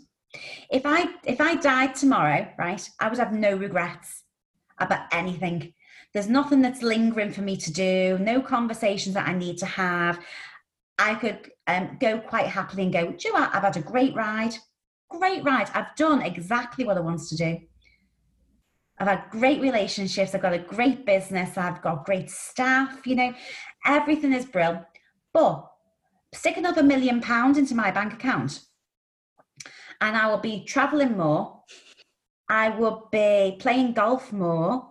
If 0.71 0.83
I 0.85 1.09
if 1.25 1.41
I 1.41 1.55
died 1.55 1.95
tomorrow, 1.95 2.49
right, 2.59 2.89
I 3.01 3.09
would 3.09 3.19
have 3.19 3.33
no 3.33 3.57
regrets 3.57 4.25
about 4.79 5.07
anything. 5.13 5.73
There's 6.13 6.29
nothing 6.29 6.61
that's 6.61 6.83
lingering 6.83 7.33
for 7.33 7.43
me 7.43 7.57
to 7.57 7.73
do, 7.73 8.19
no 8.21 8.41
conversations 8.41 9.15
that 9.15 9.29
I 9.29 9.33
need 9.33 9.59
to 9.59 9.67
have. 9.67 10.19
I 10.99 11.15
could 11.17 11.51
um, 11.67 11.97
go 12.01 12.19
quite 12.19 12.47
happily 12.47 12.85
and 12.85 12.93
go, 12.93 13.13
do 13.13 13.29
you 13.29 13.35
know 13.35 13.49
I've 13.53 13.63
had 13.63 13.77
a 13.77 13.83
great 13.83 14.15
ride, 14.15 14.55
great 15.09 15.43
ride. 15.45 15.71
I've 15.75 15.95
done 15.97 16.23
exactly 16.23 16.85
what 16.85 16.97
I 16.97 17.01
wanted 17.01 17.29
to 17.29 17.37
do. 17.37 17.61
I've 18.99 19.09
had 19.09 19.31
great 19.31 19.61
relationships. 19.61 20.35
I've 20.35 20.43
got 20.43 20.53
a 20.53 20.59
great 20.59 21.05
business. 21.05 21.59
I've 21.59 21.83
got 21.83 22.05
great 22.05 22.31
staff. 22.31 23.07
You 23.07 23.17
know, 23.17 23.35
everything 23.87 24.33
is 24.33 24.45
brilliant. 24.47 24.85
But 25.33 25.69
stick 26.33 26.57
another 26.57 26.83
million 26.83 27.21
pounds 27.21 27.59
into 27.59 27.75
my 27.75 27.91
bank 27.91 28.13
account 28.13 28.61
and 30.01 30.17
I 30.17 30.27
will 30.29 30.39
be 30.39 30.65
traveling 30.65 31.17
more. 31.17 31.63
I 32.49 32.69
would 32.69 33.11
be 33.11 33.57
playing 33.59 33.95
golf 33.95 34.33
more. 34.33 34.89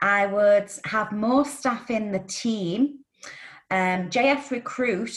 I 0.00 0.26
would 0.26 0.70
have 0.84 1.12
more 1.12 1.44
staff 1.44 1.90
in 1.90 2.12
the 2.12 2.20
team. 2.20 3.00
Um, 3.70 4.10
JF 4.10 4.50
Recruit, 4.50 5.16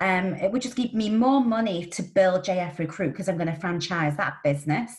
um, 0.00 0.34
it 0.34 0.52
would 0.52 0.62
just 0.62 0.76
give 0.76 0.94
me 0.94 1.08
more 1.08 1.40
money 1.40 1.86
to 1.86 2.02
build 2.02 2.44
JF 2.44 2.78
Recruit 2.78 3.10
because 3.10 3.28
I'm 3.28 3.36
going 3.36 3.52
to 3.52 3.60
franchise 3.60 4.16
that 4.16 4.34
business. 4.44 4.92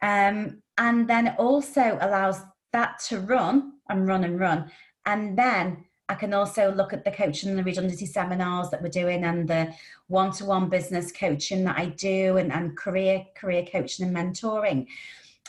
Um, 0.00 0.62
and 0.82 1.08
then 1.08 1.28
also 1.38 1.96
allows 2.00 2.40
that 2.72 2.98
to 2.98 3.20
run 3.20 3.74
and 3.88 4.08
run 4.08 4.24
and 4.24 4.40
run. 4.40 4.68
And 5.06 5.38
then 5.38 5.84
I 6.08 6.16
can 6.16 6.34
also 6.34 6.74
look 6.74 6.92
at 6.92 7.04
the 7.04 7.12
coaching 7.12 7.50
and 7.50 7.58
the 7.58 7.62
redundancy 7.62 8.04
seminars 8.04 8.68
that 8.70 8.82
we're 8.82 8.88
doing 8.88 9.22
and 9.22 9.46
the 9.46 9.72
one-to-one 10.08 10.68
business 10.68 11.12
coaching 11.12 11.62
that 11.64 11.78
I 11.78 11.86
do 11.86 12.36
and, 12.36 12.52
and 12.52 12.76
career 12.76 13.24
career 13.36 13.64
coaching 13.64 14.06
and 14.06 14.16
mentoring. 14.16 14.88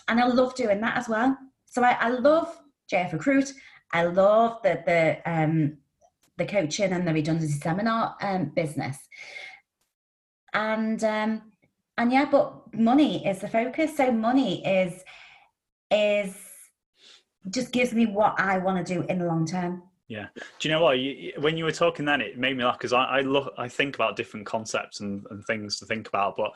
And 0.07 0.19
I 0.19 0.27
love 0.27 0.53
doing 0.53 0.79
that 0.81 0.97
as 0.97 1.09
well. 1.09 1.35
So 1.65 1.83
I, 1.83 1.97
I 1.99 2.09
love 2.09 2.55
JF 2.91 3.13
Recruit. 3.13 3.51
I 3.91 4.03
love 4.03 4.61
the 4.61 4.83
the 4.85 5.17
um, 5.25 5.77
the 6.37 6.45
coaching 6.45 6.93
and 6.93 7.07
the 7.07 7.13
redundancy 7.13 7.59
seminar 7.59 8.15
um, 8.21 8.51
business. 8.55 8.97
And 10.53 11.03
um, 11.03 11.41
and 11.97 12.11
yeah, 12.11 12.25
but 12.29 12.71
money 12.73 13.25
is 13.27 13.39
the 13.39 13.47
focus. 13.47 13.97
So 13.97 14.11
money 14.11 14.65
is 14.65 15.03
is 15.93 16.35
just 17.49 17.71
gives 17.71 17.93
me 17.93 18.05
what 18.05 18.39
I 18.39 18.57
want 18.57 18.85
to 18.85 18.93
do 18.93 19.01
in 19.03 19.19
the 19.19 19.25
long 19.25 19.45
term. 19.45 19.83
Yeah. 20.07 20.27
Do 20.35 20.67
you 20.67 20.73
know 20.73 20.81
what? 20.81 20.99
You, 20.99 21.33
when 21.39 21.57
you 21.57 21.63
were 21.63 21.71
talking 21.71 22.05
then, 22.05 22.21
it 22.21 22.37
made 22.37 22.57
me 22.57 22.63
laugh 22.63 22.77
because 22.77 22.93
I, 22.93 23.03
I 23.03 23.21
love, 23.21 23.49
I 23.57 23.67
think 23.67 23.95
about 23.95 24.15
different 24.15 24.45
concepts 24.45 24.99
and, 24.99 25.25
and 25.29 25.43
things 25.45 25.79
to 25.79 25.85
think 25.85 26.07
about, 26.07 26.35
but 26.37 26.51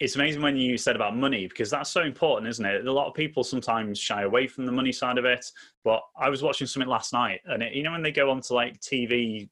it's 0.00 0.16
amazing 0.16 0.42
when 0.42 0.56
you 0.56 0.76
said 0.76 0.96
about 0.96 1.16
money 1.16 1.46
because 1.46 1.70
that's 1.70 1.90
so 1.90 2.02
important, 2.02 2.48
isn't 2.48 2.64
it? 2.64 2.86
A 2.86 2.92
lot 2.92 3.06
of 3.06 3.14
people 3.14 3.44
sometimes 3.44 3.98
shy 3.98 4.22
away 4.22 4.46
from 4.46 4.66
the 4.66 4.72
money 4.72 4.92
side 4.92 5.18
of 5.18 5.24
it. 5.24 5.46
But 5.84 6.00
I 6.18 6.28
was 6.30 6.42
watching 6.42 6.66
something 6.66 6.88
last 6.88 7.12
night, 7.12 7.40
and 7.44 7.62
it, 7.62 7.74
you 7.74 7.82
know 7.82 7.92
when 7.92 8.02
they 8.02 8.10
go 8.10 8.30
onto 8.30 8.54
like 8.54 8.80
TV 8.80 9.48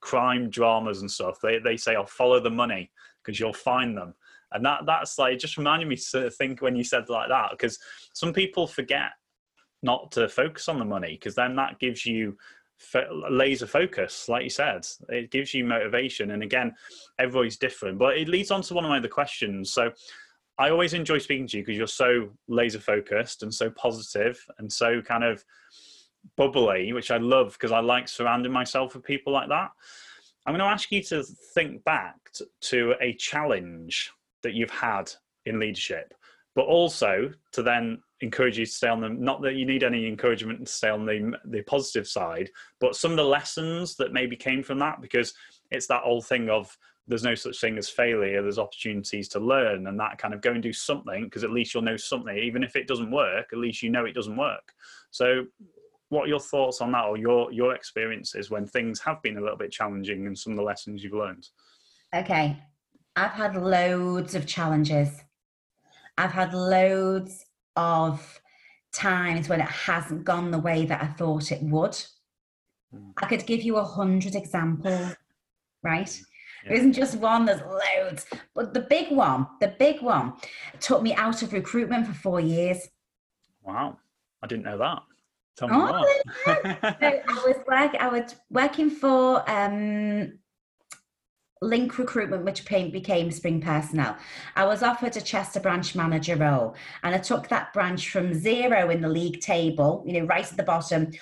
crime 0.00 0.50
dramas 0.50 1.00
and 1.00 1.10
stuff, 1.10 1.38
they 1.42 1.58
they 1.58 1.76
say, 1.76 1.94
"I'll 1.94 2.02
oh, 2.02 2.06
follow 2.06 2.40
the 2.40 2.50
money 2.50 2.90
because 3.24 3.40
you'll 3.40 3.54
find 3.54 3.96
them," 3.96 4.14
and 4.52 4.64
that 4.64 4.86
that's 4.86 5.18
like 5.18 5.38
just 5.38 5.56
reminded 5.56 5.88
me 5.88 5.96
to 5.96 6.30
think 6.30 6.62
when 6.62 6.76
you 6.76 6.84
said 6.84 7.08
like 7.08 7.28
that 7.28 7.50
because 7.50 7.78
some 8.14 8.32
people 8.32 8.66
forget 8.66 9.10
not 9.82 10.10
to 10.12 10.28
focus 10.28 10.68
on 10.68 10.78
the 10.78 10.84
money 10.84 11.12
because 11.12 11.34
then 11.34 11.56
that 11.56 11.78
gives 11.78 12.06
you 12.06 12.36
laser 13.30 13.66
focus 13.66 14.28
like 14.28 14.44
you 14.44 14.50
said. 14.50 14.86
It 15.08 15.30
gives 15.30 15.54
you 15.54 15.64
motivation 15.64 16.32
and 16.32 16.42
again 16.42 16.74
everybody's 17.18 17.56
different. 17.56 17.98
But 17.98 18.18
it 18.18 18.28
leads 18.28 18.50
on 18.50 18.62
to 18.62 18.74
one 18.74 18.84
of 18.84 18.90
my 18.90 18.98
other 18.98 19.08
questions. 19.08 19.72
So 19.72 19.92
i 20.58 20.70
always 20.70 20.94
enjoy 20.94 21.18
speaking 21.18 21.46
to 21.46 21.58
you 21.58 21.62
because 21.62 21.76
you're 21.76 21.86
so 21.86 22.30
laser 22.48 22.80
focused 22.80 23.42
and 23.42 23.52
so 23.52 23.68
positive 23.70 24.42
and 24.58 24.72
so 24.72 25.02
kind 25.02 25.22
of 25.22 25.44
bubbly 26.38 26.94
which 26.94 27.10
i 27.10 27.18
love 27.18 27.52
because 27.52 27.72
i 27.72 27.78
like 27.78 28.08
surrounding 28.08 28.50
myself 28.50 28.94
with 28.94 29.04
people 29.04 29.32
like 29.32 29.48
that. 29.48 29.70
I'm 30.46 30.52
going 30.52 30.60
to 30.60 30.72
ask 30.72 30.92
you 30.92 31.02
to 31.04 31.24
think 31.54 31.82
back 31.82 32.14
to 32.62 32.94
a 33.00 33.14
challenge 33.14 34.12
that 34.42 34.54
you've 34.54 34.70
had 34.70 35.10
in 35.44 35.58
leadership 35.58 36.14
but 36.56 36.64
also 36.64 37.30
to 37.52 37.62
then 37.62 37.98
encourage 38.20 38.58
you 38.58 38.64
to 38.64 38.72
stay 38.72 38.88
on 38.88 39.00
them. 39.00 39.22
not 39.22 39.42
that 39.42 39.56
you 39.56 39.66
need 39.66 39.84
any 39.84 40.06
encouragement 40.06 40.66
to 40.66 40.72
stay 40.72 40.88
on 40.88 41.04
the 41.04 41.32
the 41.44 41.62
positive 41.62 42.08
side 42.08 42.50
but 42.80 42.96
some 42.96 43.10
of 43.10 43.16
the 43.18 43.24
lessons 43.24 43.94
that 43.96 44.12
maybe 44.12 44.34
came 44.34 44.62
from 44.62 44.78
that 44.78 45.00
because 45.00 45.34
it's 45.70 45.86
that 45.86 46.02
old 46.04 46.26
thing 46.26 46.48
of 46.48 46.76
there's 47.08 47.22
no 47.22 47.34
such 47.34 47.60
thing 47.60 47.78
as 47.78 47.88
failure 47.88 48.42
there's 48.42 48.58
opportunities 48.58 49.28
to 49.28 49.38
learn 49.38 49.86
and 49.86 50.00
that 50.00 50.18
kind 50.18 50.34
of 50.34 50.40
go 50.40 50.50
and 50.52 50.62
do 50.62 50.72
something 50.72 51.24
because 51.24 51.44
at 51.44 51.52
least 51.52 51.72
you'll 51.72 51.82
know 51.82 51.96
something. 51.96 52.36
Even 52.36 52.64
if 52.64 52.74
it 52.74 52.88
doesn't 52.88 53.10
work 53.10 53.46
at 53.52 53.58
least 53.58 53.82
you 53.82 53.90
know 53.90 54.04
it 54.04 54.14
doesn't 54.14 54.36
work. 54.36 54.72
So 55.10 55.44
what 56.08 56.24
are 56.24 56.28
your 56.28 56.40
thoughts 56.40 56.80
on 56.80 56.92
that 56.92 57.04
or 57.04 57.16
your 57.16 57.52
your 57.52 57.74
experiences 57.74 58.50
when 58.50 58.66
things 58.66 58.98
have 59.00 59.22
been 59.22 59.36
a 59.36 59.40
little 59.40 59.58
bit 59.58 59.70
challenging 59.70 60.26
and 60.26 60.38
some 60.38 60.52
of 60.52 60.56
the 60.56 60.64
lessons 60.64 61.04
you've 61.04 61.12
learned? 61.12 61.48
Okay 62.14 62.56
i've 63.16 63.32
had 63.32 63.56
loads 63.56 64.34
of 64.34 64.46
challenges 64.46 65.22
I've 66.18 66.32
had 66.32 66.54
loads 66.54 67.44
of 67.76 68.40
times 68.92 69.48
when 69.48 69.60
it 69.60 69.68
hasn't 69.68 70.24
gone 70.24 70.50
the 70.50 70.58
way 70.58 70.86
that 70.86 71.02
I 71.02 71.06
thought 71.06 71.52
it 71.52 71.62
would. 71.62 71.92
Mm. 72.94 73.12
I 73.18 73.26
could 73.26 73.44
give 73.46 73.62
you 73.62 73.76
a 73.76 73.84
hundred 73.84 74.34
examples, 74.34 75.14
right? 75.82 76.20
Yeah. 76.64 76.68
There 76.68 76.78
isn't 76.78 76.94
just 76.94 77.18
one, 77.18 77.44
there's 77.44 77.60
loads. 77.60 78.26
But 78.54 78.72
the 78.72 78.80
big 78.80 79.10
one, 79.10 79.46
the 79.60 79.74
big 79.78 80.00
one 80.00 80.34
took 80.80 81.02
me 81.02 81.14
out 81.14 81.42
of 81.42 81.52
recruitment 81.52 82.06
for 82.06 82.14
four 82.14 82.40
years. 82.40 82.88
Wow. 83.62 83.98
I 84.42 84.46
didn't 84.46 84.64
know 84.64 84.78
that. 84.78 85.02
Tell 85.56 85.68
me 85.68 85.74
Oh, 85.76 85.86
more. 85.86 86.06
so 86.44 86.52
I 87.02 87.44
was 87.46 87.56
work, 87.66 87.94
I 88.00 88.08
was 88.08 88.34
working 88.50 88.88
for 88.90 89.48
um, 89.50 90.38
Link 91.62 91.98
Recruitment, 91.98 92.44
which 92.44 92.66
became, 92.66 93.30
Spring 93.30 93.60
Personnel. 93.60 94.16
I 94.56 94.66
was 94.66 94.82
offered 94.82 95.16
a 95.16 95.20
Chester 95.20 95.60
branch 95.60 95.94
manager 95.94 96.36
role, 96.36 96.74
and 97.02 97.14
I 97.14 97.18
took 97.18 97.48
that 97.48 97.72
branch 97.72 98.10
from 98.10 98.34
zero 98.34 98.90
in 98.90 99.00
the 99.00 99.08
league 99.08 99.40
table, 99.40 100.04
you 100.06 100.12
know, 100.12 100.26
right 100.26 100.50
at 100.50 100.56
the 100.56 100.62
bottom. 100.62 101.12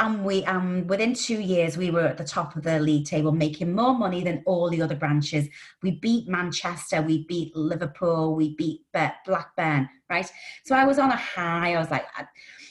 And 0.00 0.24
we, 0.24 0.44
um, 0.46 0.86
within 0.86 1.12
two 1.12 1.40
years, 1.40 1.76
we 1.76 1.90
were 1.90 2.06
at 2.06 2.16
the 2.16 2.24
top 2.24 2.56
of 2.56 2.62
the 2.62 2.80
league 2.80 3.04
table, 3.04 3.32
making 3.32 3.74
more 3.74 3.94
money 3.94 4.24
than 4.24 4.42
all 4.46 4.70
the 4.70 4.80
other 4.80 4.96
branches. 4.96 5.46
We 5.82 5.92
beat 5.92 6.26
Manchester, 6.26 7.02
we 7.02 7.26
beat 7.26 7.54
Liverpool, 7.54 8.34
we 8.34 8.56
beat 8.56 8.80
Blackburn, 9.26 9.88
right? 10.08 10.30
So 10.64 10.74
I 10.74 10.86
was 10.86 10.98
on 10.98 11.10
a 11.10 11.16
high. 11.16 11.74
I 11.74 11.78
was 11.78 11.90
like, 11.90 12.06
I, 12.16 12.24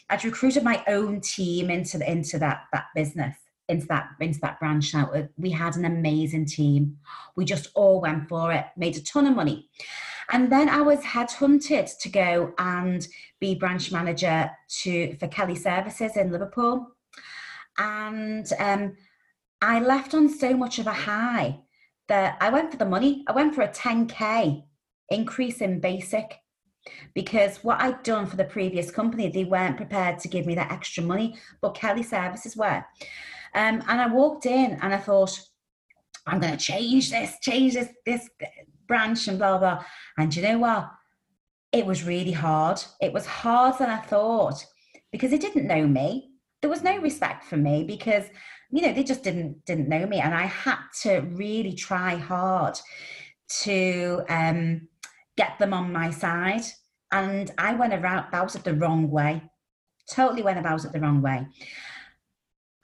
I'd 0.09 0.25
recruited 0.25 0.63
my 0.63 0.83
own 0.87 1.21
team 1.21 1.69
into 1.69 1.99
the, 1.99 2.11
into 2.11 2.39
that 2.39 2.63
that 2.73 2.85
business, 2.95 3.35
into 3.69 3.85
that 3.87 4.09
into 4.19 4.39
that 4.41 4.59
branch. 4.59 4.93
Now 4.93 5.11
we 5.37 5.51
had 5.51 5.77
an 5.77 5.85
amazing 5.85 6.45
team. 6.45 6.97
We 7.35 7.45
just 7.45 7.67
all 7.75 8.01
went 8.01 8.27
for 8.27 8.51
it, 8.51 8.65
made 8.75 8.97
a 8.97 9.01
ton 9.01 9.27
of 9.27 9.35
money, 9.35 9.69
and 10.31 10.51
then 10.51 10.67
I 10.67 10.81
was 10.81 10.99
headhunted 10.99 11.97
to 11.99 12.09
go 12.09 12.53
and 12.57 13.07
be 13.39 13.55
branch 13.55 13.91
manager 13.91 14.51
to 14.81 15.15
for 15.17 15.27
Kelly 15.27 15.55
Services 15.55 16.17
in 16.17 16.31
Liverpool, 16.31 16.87
and 17.77 18.51
um, 18.59 18.97
I 19.61 19.79
left 19.79 20.13
on 20.13 20.29
so 20.29 20.55
much 20.55 20.79
of 20.79 20.87
a 20.87 20.93
high 20.93 21.59
that 22.07 22.37
I 22.41 22.49
went 22.49 22.71
for 22.71 22.77
the 22.77 22.85
money. 22.85 23.23
I 23.27 23.33
went 23.33 23.55
for 23.55 23.61
a 23.61 23.69
10k 23.69 24.63
increase 25.09 25.61
in 25.61 25.79
basic 25.79 26.39
because 27.13 27.57
what 27.63 27.81
I'd 27.81 28.03
done 28.03 28.25
for 28.25 28.35
the 28.35 28.43
previous 28.43 28.91
company, 28.91 29.29
they 29.29 29.43
weren't 29.43 29.77
prepared 29.77 30.19
to 30.19 30.27
give 30.27 30.45
me 30.45 30.55
that 30.55 30.71
extra 30.71 31.03
money, 31.03 31.37
but 31.61 31.75
Kelly 31.75 32.03
Services 32.03 32.55
were. 32.55 32.83
Um, 33.55 33.83
and 33.87 34.01
I 34.01 34.07
walked 34.07 34.45
in 34.45 34.77
and 34.81 34.93
I 34.93 34.97
thought, 34.97 35.39
I'm 36.27 36.39
going 36.39 36.55
to 36.55 36.63
change 36.63 37.09
this, 37.09 37.35
change 37.41 37.73
this, 37.73 37.89
this 38.05 38.29
branch 38.87 39.27
and 39.27 39.37
blah, 39.37 39.57
blah. 39.57 39.83
And 40.17 40.35
you 40.35 40.41
know 40.41 40.59
what? 40.59 40.89
It 41.71 41.85
was 41.85 42.03
really 42.03 42.31
hard. 42.31 42.81
It 43.01 43.13
was 43.13 43.25
harder 43.25 43.77
than 43.79 43.89
I 43.89 43.97
thought 43.97 44.65
because 45.11 45.31
they 45.31 45.37
didn't 45.37 45.67
know 45.67 45.87
me. 45.87 46.31
There 46.61 46.69
was 46.69 46.83
no 46.83 46.97
respect 46.97 47.45
for 47.45 47.57
me 47.57 47.83
because, 47.83 48.25
you 48.71 48.81
know, 48.81 48.93
they 48.93 49.03
just 49.03 49.23
didn't 49.23 49.65
didn't 49.65 49.87
know 49.87 50.05
me. 50.05 50.19
And 50.19 50.33
I 50.33 50.45
had 50.45 50.79
to 51.03 51.19
really 51.19 51.73
try 51.73 52.15
hard 52.15 52.77
to 53.61 54.23
um, 54.29 54.87
get 55.37 55.57
them 55.59 55.73
on 55.73 55.93
my 55.93 56.09
side. 56.09 56.63
And 57.11 57.51
I 57.57 57.73
went 57.73 57.93
around 57.93 58.27
about 58.27 58.55
it 58.55 58.63
the 58.63 58.73
wrong 58.73 59.09
way, 59.09 59.41
totally 60.09 60.43
went 60.43 60.59
about 60.59 60.85
it 60.85 60.91
the 60.91 60.99
wrong 60.99 61.21
way, 61.21 61.47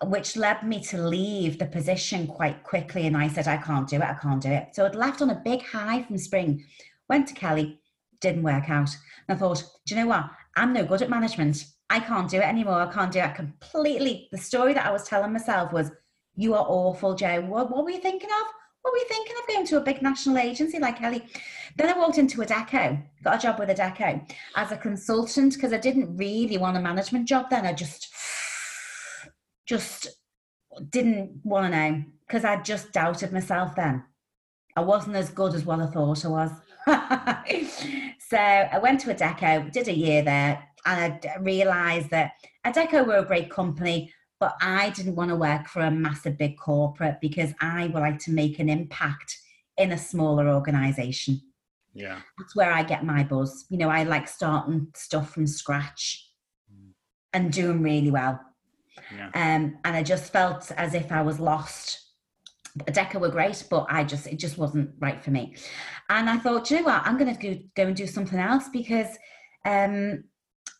which 0.04 0.36
led 0.36 0.64
me 0.64 0.84
to 0.84 0.98
leave 0.98 1.58
the 1.58 1.66
position 1.66 2.28
quite 2.28 2.64
quickly. 2.64 3.08
And 3.08 3.16
I 3.16 3.28
said, 3.28 3.48
I 3.48 3.58
can't 3.58 3.88
do 3.88 3.98
it, 3.98 4.04
I 4.04 4.16
can't 4.16 4.42
do 4.42 4.50
it. 4.50 4.70
So 4.74 4.86
I'd 4.86 4.96
left 4.96 5.22
on 5.22 5.30
a 5.30 5.42
big 5.44 5.64
high 5.64 6.04
from 6.04 6.18
spring, 6.18 6.66
went 7.08 7.28
to 7.30 7.34
Kelly, 7.34 7.80
didn't 8.20 8.44
work 8.44 8.70
out. 8.70 8.90
And 9.28 9.36
I 9.36 9.40
thought, 9.40 9.64
do 9.86 9.96
you 9.96 10.02
know 10.02 10.08
what? 10.08 10.30
I'm 10.56 10.74
no 10.74 10.86
good 10.86 11.02
at 11.02 11.10
management. 11.10 11.66
I 11.90 12.00
can't 12.00 12.30
do 12.30 12.38
it 12.38 12.48
anymore. 12.48 12.82
I 12.82 12.92
can't 12.92 13.12
do 13.12 13.20
it 13.20 13.36
completely. 13.36 14.28
The 14.32 14.38
story 14.38 14.74
that 14.74 14.86
I 14.86 14.92
was 14.92 15.08
telling 15.08 15.34
myself 15.34 15.72
was, 15.72 15.92
You 16.36 16.56
are 16.56 16.66
awful, 16.68 17.16
Joe. 17.16 17.42
What, 17.42 17.72
what 17.72 17.84
were 17.84 17.92
you 17.92 18.00
thinking 18.00 18.30
of? 18.30 18.48
What 18.82 18.92
were 18.92 19.00
you 19.00 19.06
thinking 19.08 19.36
of 19.42 19.48
going 19.48 19.66
to 19.68 19.78
a 19.78 19.82
big 19.82 20.02
national 20.02 20.38
agency 20.38 20.78
like 20.80 21.00
Kelly? 21.00 21.26
Then 21.76 21.90
I 21.90 21.98
walked 21.98 22.20
into 22.20 22.42
Adecco, 22.42 23.02
got 23.24 23.38
a 23.38 23.42
job 23.42 23.60
with 23.60 23.70
Adecco 23.70 24.32
as 24.56 24.72
a 24.72 24.78
consultant 24.78 25.56
because 25.56 25.74
I 25.74 25.78
didn't 25.78 26.16
really 26.16 26.58
want 26.58 26.78
a 26.78 26.80
management 26.80 27.28
job 27.28 27.50
then. 27.50 27.66
I 27.66 27.74
just, 27.74 28.14
just 29.66 30.08
didn't 30.90 31.42
want 31.44 31.66
to 31.66 31.78
know 31.78 32.04
because 32.28 32.44
I 32.44 32.62
just 32.62 32.92
doubted 32.92 33.32
myself 33.32 33.76
then. 33.76 34.04
I 34.76 34.82
wasn't 34.82 35.16
as 35.16 35.30
good 35.30 35.54
as 35.54 35.66
what 35.66 35.80
I 35.80 35.88
thought 35.88 36.26
I 36.26 36.28
was. 36.28 36.52
so 38.30 38.38
I 38.38 38.78
went 38.80 39.00
to 39.02 39.14
Adecco, 39.14 39.72
did 39.72 39.88
a 39.88 39.96
year 39.96 40.22
there, 40.22 40.64
and 40.86 41.26
I 41.26 41.38
realised 41.40 42.10
that 42.10 42.34
Adecco 42.66 43.06
were 43.06 43.18
a 43.18 43.26
great 43.26 43.50
company, 43.50 44.14
but 44.40 44.56
I 44.62 44.90
didn't 44.90 45.16
want 45.16 45.30
to 45.30 45.36
work 45.36 45.68
for 45.68 45.82
a 45.82 45.92
massive 45.92 46.38
big 46.38 46.58
corporate 46.58 47.18
because 47.22 47.54
I 47.62 47.88
would 47.88 48.02
like 48.02 48.20
to 48.20 48.32
make 48.32 48.60
an 48.60 48.70
impact 48.70 49.38
in 49.78 49.92
a 49.92 49.98
smaller 49.98 50.50
organisation. 50.50 51.42
Yeah. 51.94 52.20
That's 52.38 52.56
where 52.56 52.74
I 52.74 52.84
get 52.84 53.06
my 53.06 53.24
buzz. 53.24 53.66
You 53.70 53.78
know, 53.78 53.90
I 53.90 54.04
like 54.04 54.28
starting 54.28 54.88
stuff 54.96 55.34
from 55.34 55.48
scratch 55.48 56.30
mm. 56.72 56.90
and 57.34 57.52
doing 57.52 57.82
really 57.82 58.12
well. 58.12 58.40
Yeah. 59.14 59.28
Um, 59.34 59.78
and 59.84 59.96
I 59.96 60.04
just 60.04 60.32
felt 60.32 60.72
as 60.78 60.94
if 60.94 61.12
I 61.12 61.22
was 61.22 61.40
lost. 61.40 62.02
Deca 62.78 63.20
were 63.22 63.30
great, 63.30 63.64
but 63.70 63.86
I 63.90 64.04
just 64.04 64.28
it 64.28 64.38
just 64.38 64.58
wasn't 64.58 64.92
right 65.00 65.24
for 65.24 65.32
me. 65.32 65.56
And 66.10 66.30
I 66.30 66.38
thought, 66.38 66.70
you 66.70 66.78
know 66.78 66.84
what, 66.84 67.02
I'm 67.06 67.18
going 67.18 67.36
to 67.36 67.64
go, 67.76 67.84
and 67.84 67.96
do 67.96 68.06
something 68.06 68.38
else 68.38 68.70
because 68.70 69.08
um, 69.66 70.26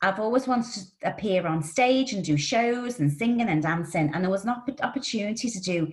I've 0.02 0.20
always 0.20 0.46
wanted 0.46 0.74
to 0.74 1.10
appear 1.10 1.48
on 1.48 1.64
stage 1.64 2.14
and 2.14 2.24
do 2.24 2.38
shows 2.38 3.00
and 3.00 3.12
singing 3.12 3.48
and 3.48 3.64
dancing, 3.64 4.12
and 4.14 4.24
there 4.24 4.32
was 4.32 4.44
an 4.44 4.50
opp- 4.50 4.82
opportunity 4.84 5.50
to 5.50 5.60
do 5.62 5.92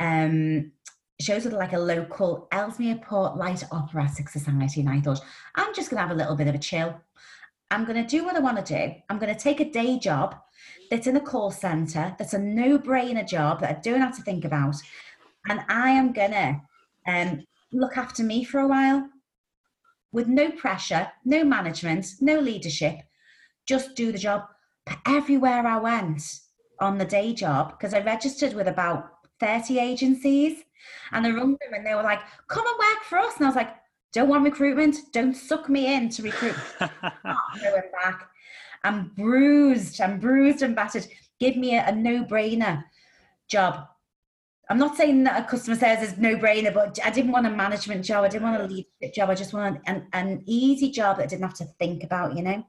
um, 0.00 0.72
shows 1.20 1.44
with 1.44 1.54
like 1.54 1.72
a 1.72 1.78
local 1.78 2.48
Ellesmere 2.52 2.96
Port 2.96 3.36
Light 3.36 3.62
Operatic 3.70 4.28
Society. 4.28 4.80
And 4.80 4.90
I 4.90 5.00
thought, 5.00 5.20
I'm 5.54 5.74
just 5.74 5.90
going 5.90 5.98
to 5.98 6.06
have 6.06 6.16
a 6.16 6.18
little 6.18 6.36
bit 6.36 6.48
of 6.48 6.54
a 6.54 6.58
chill. 6.58 7.00
I'm 7.70 7.84
going 7.84 8.02
to 8.02 8.08
do 8.08 8.24
what 8.24 8.36
I 8.36 8.40
want 8.40 8.64
to 8.64 8.74
do. 8.74 8.94
I'm 9.08 9.18
going 9.18 9.34
to 9.34 9.40
take 9.40 9.60
a 9.60 9.70
day 9.70 9.98
job 9.98 10.36
that's 10.90 11.06
in 11.06 11.16
a 11.16 11.20
call 11.20 11.50
center, 11.50 12.14
that's 12.18 12.34
a 12.34 12.38
no 12.38 12.78
brainer 12.78 13.26
job 13.26 13.60
that 13.60 13.70
I 13.70 13.80
don't 13.80 14.00
have 14.00 14.16
to 14.16 14.22
think 14.22 14.44
about. 14.44 14.76
And 15.48 15.60
I 15.68 15.90
am 15.90 16.12
going 16.12 16.30
to 16.32 16.60
um, 17.06 17.44
look 17.72 17.96
after 17.96 18.22
me 18.22 18.44
for 18.44 18.60
a 18.60 18.68
while 18.68 19.08
with 20.12 20.28
no 20.28 20.50
pressure, 20.50 21.10
no 21.24 21.44
management, 21.44 22.06
no 22.20 22.38
leadership, 22.38 22.96
just 23.66 23.96
do 23.96 24.12
the 24.12 24.18
job. 24.18 24.44
But 24.86 24.98
everywhere 25.06 25.66
I 25.66 25.78
went 25.78 26.22
on 26.80 26.98
the 26.98 27.04
day 27.04 27.32
job, 27.34 27.72
because 27.72 27.94
I 27.94 28.00
registered 28.00 28.54
with 28.54 28.68
about 28.68 29.10
30 29.40 29.78
agencies 29.78 30.62
and 31.12 31.26
I 31.26 31.30
rung 31.30 31.56
them 31.60 31.74
and 31.74 31.86
they 31.86 31.94
were 31.94 32.02
like, 32.02 32.20
come 32.48 32.64
and 32.66 32.78
work 32.78 33.04
for 33.04 33.18
us. 33.18 33.36
And 33.36 33.46
I 33.46 33.48
was 33.48 33.56
like, 33.56 33.74
don't 34.16 34.28
want 34.30 34.44
recruitment. 34.44 34.96
Don't 35.12 35.34
suck 35.34 35.68
me 35.68 35.94
in 35.94 36.08
to 36.08 36.22
recruit. 36.22 36.56
Not 36.80 36.90
going 37.62 37.82
back. 38.02 38.30
I'm 38.82 39.08
bruised. 39.14 40.00
I'm 40.00 40.18
bruised 40.18 40.62
and 40.62 40.74
battered. 40.74 41.06
Give 41.38 41.54
me 41.56 41.76
a, 41.76 41.86
a 41.86 41.92
no 41.92 42.24
brainer 42.24 42.82
job. 43.46 43.86
I'm 44.70 44.78
not 44.78 44.96
saying 44.96 45.22
that 45.24 45.44
a 45.44 45.46
customer 45.46 45.76
service 45.76 46.12
is 46.12 46.18
no 46.18 46.34
brainer, 46.36 46.72
but 46.74 46.98
I 47.04 47.10
didn't 47.10 47.30
want 47.30 47.46
a 47.46 47.50
management 47.50 48.04
job. 48.04 48.24
I 48.24 48.28
didn't 48.28 48.50
want 48.50 48.62
a 48.62 48.66
leadership 48.66 49.14
job. 49.14 49.30
I 49.30 49.34
just 49.34 49.52
wanted 49.52 49.80
an, 49.86 50.06
an 50.12 50.42
easy 50.46 50.90
job 50.90 51.18
that 51.18 51.24
I 51.24 51.26
didn't 51.26 51.44
have 51.44 51.58
to 51.58 51.66
think 51.78 52.02
about, 52.02 52.36
you 52.36 52.42
know? 52.42 52.66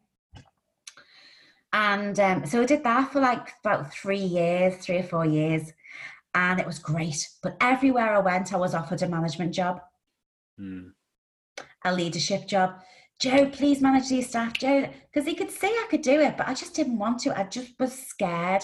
And 1.74 2.20
um, 2.20 2.46
so 2.46 2.62
I 2.62 2.66
did 2.66 2.84
that 2.84 3.12
for 3.12 3.20
like 3.20 3.54
about 3.64 3.92
three 3.94 4.20
years, 4.20 4.76
three 4.76 4.98
or 4.98 5.04
four 5.04 5.26
years. 5.26 5.72
And 6.36 6.60
it 6.60 6.68
was 6.68 6.78
great. 6.78 7.28
But 7.42 7.58
everywhere 7.62 8.14
I 8.14 8.20
went, 8.20 8.54
I 8.54 8.58
was 8.58 8.76
offered 8.76 9.02
a 9.02 9.08
management 9.08 9.54
job, 9.54 9.82
Mm. 10.60 10.92
A 11.86 11.94
leadership 11.94 12.48
job. 12.48 12.76
Joe, 13.20 13.50
please 13.50 13.82
manage 13.82 14.10
these 14.10 14.30
staff, 14.30 14.54
Joe. 14.54 14.90
Because 15.12 15.28
he 15.28 15.36
could 15.36 15.52
see 15.52 15.68
I 15.68 15.88
could 15.90 16.02
do 16.02 16.20
it, 16.20 16.38
but 16.38 16.48
I 16.48 16.54
just 16.54 16.76
didn't 16.76 17.00
want 17.00 17.20
to. 17.20 17.38
I 17.38 17.44
just 17.44 17.72
was 17.80 17.94
scared. 17.94 18.64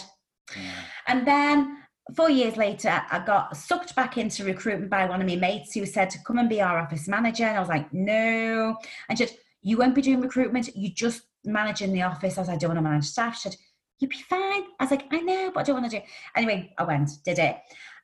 And 1.07 1.27
then 1.27 1.77
four 2.15 2.29
years 2.29 2.57
later, 2.57 3.01
I 3.09 3.19
got 3.25 3.57
sucked 3.57 3.95
back 3.95 4.17
into 4.17 4.43
recruitment 4.43 4.91
by 4.91 5.05
one 5.05 5.21
of 5.21 5.27
my 5.27 5.35
mates 5.35 5.73
who 5.73 5.85
said 5.85 6.09
to 6.11 6.19
come 6.23 6.37
and 6.37 6.49
be 6.49 6.61
our 6.61 6.77
office 6.77 7.07
manager. 7.07 7.45
And 7.45 7.57
I 7.57 7.59
was 7.59 7.69
like, 7.69 7.91
no. 7.93 8.75
And 9.09 9.17
she 9.17 9.25
said, 9.25 9.37
you 9.61 9.77
won't 9.77 9.95
be 9.95 10.01
doing 10.01 10.21
recruitment. 10.21 10.75
You 10.75 10.89
just 10.89 11.23
manage 11.45 11.81
in 11.81 11.93
the 11.93 12.03
office. 12.03 12.37
I 12.37 12.41
was 12.41 12.47
like, 12.49 12.55
I 12.55 12.59
don't 12.59 12.69
want 12.69 12.79
to 12.79 12.89
manage 12.89 13.05
staff. 13.05 13.35
She 13.37 13.49
said, 13.49 13.57
you'd 13.99 14.09
be 14.09 14.17
fine. 14.29 14.63
I 14.79 14.83
was 14.83 14.91
like, 14.91 15.05
I 15.11 15.21
know, 15.21 15.51
but 15.53 15.61
I 15.61 15.63
don't 15.63 15.81
want 15.81 15.89
to 15.89 15.97
do 15.97 16.03
it. 16.03 16.09
Anyway, 16.35 16.73
I 16.77 16.83
went, 16.83 17.09
did 17.23 17.39
it. 17.39 17.57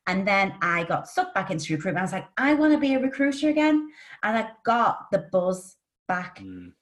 And 0.08 0.28
then 0.28 0.56
I 0.62 0.86
got 0.86 1.08
sucked 1.08 1.36
back 1.36 1.52
into 1.52 1.74
recruitment. 1.76 2.00
I 2.00 2.04
was 2.04 2.14
like, 2.14 2.28
I 2.38 2.54
want 2.56 2.74
to 2.74 2.80
be 2.80 2.96
a 2.96 3.00
recruiter 3.00 3.50
again. 3.50 3.90
And 4.24 4.38
I 4.38 4.50
got 4.66 5.12
the 5.12 5.28
buzz 5.32 5.76
back. 6.08 6.40
Mm. 6.40 6.74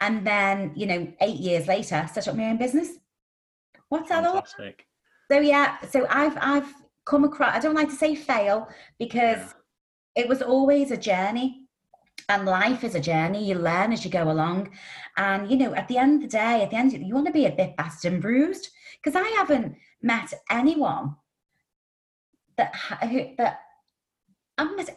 And 0.00 0.26
then, 0.26 0.72
you 0.74 0.86
know, 0.86 1.12
eight 1.20 1.38
years 1.38 1.68
later, 1.68 2.08
set 2.12 2.26
up 2.26 2.34
my 2.34 2.50
own 2.50 2.56
business. 2.56 2.88
What's 3.88 4.08
that 4.08 4.24
all 4.24 4.44
so 5.30 5.38
yeah, 5.38 5.78
so 5.88 6.06
I've 6.10 6.36
I've 6.40 6.74
come 7.06 7.22
across. 7.24 7.54
I 7.54 7.60
don't 7.60 7.76
like 7.76 7.88
to 7.88 7.94
say 7.94 8.16
fail 8.16 8.68
because 8.98 9.38
Yeah. 9.38 9.52
it 10.24 10.28
was 10.28 10.42
always 10.42 10.90
a 10.90 10.96
journey, 10.96 11.66
and 12.28 12.46
life 12.46 12.82
is 12.82 12.96
a 12.96 13.00
journey. 13.00 13.44
You 13.44 13.54
learn 13.54 13.92
as 13.92 14.04
you 14.04 14.10
go 14.10 14.28
along, 14.28 14.70
and 15.16 15.48
you 15.48 15.56
know, 15.56 15.72
at 15.74 15.86
the 15.86 15.98
end 15.98 16.16
of 16.16 16.22
the 16.22 16.36
day, 16.36 16.62
at 16.62 16.70
the 16.70 16.76
end, 16.76 16.92
you 16.92 17.14
want 17.14 17.26
to 17.26 17.32
be 17.32 17.46
a 17.46 17.52
bit 17.52 17.76
battered 17.76 18.12
and 18.12 18.20
bruised 18.22 18.70
because 19.02 19.14
I 19.14 19.28
haven't 19.38 19.76
met 20.02 20.32
anyone 20.50 21.14
that 22.60 22.74
that 23.38 23.60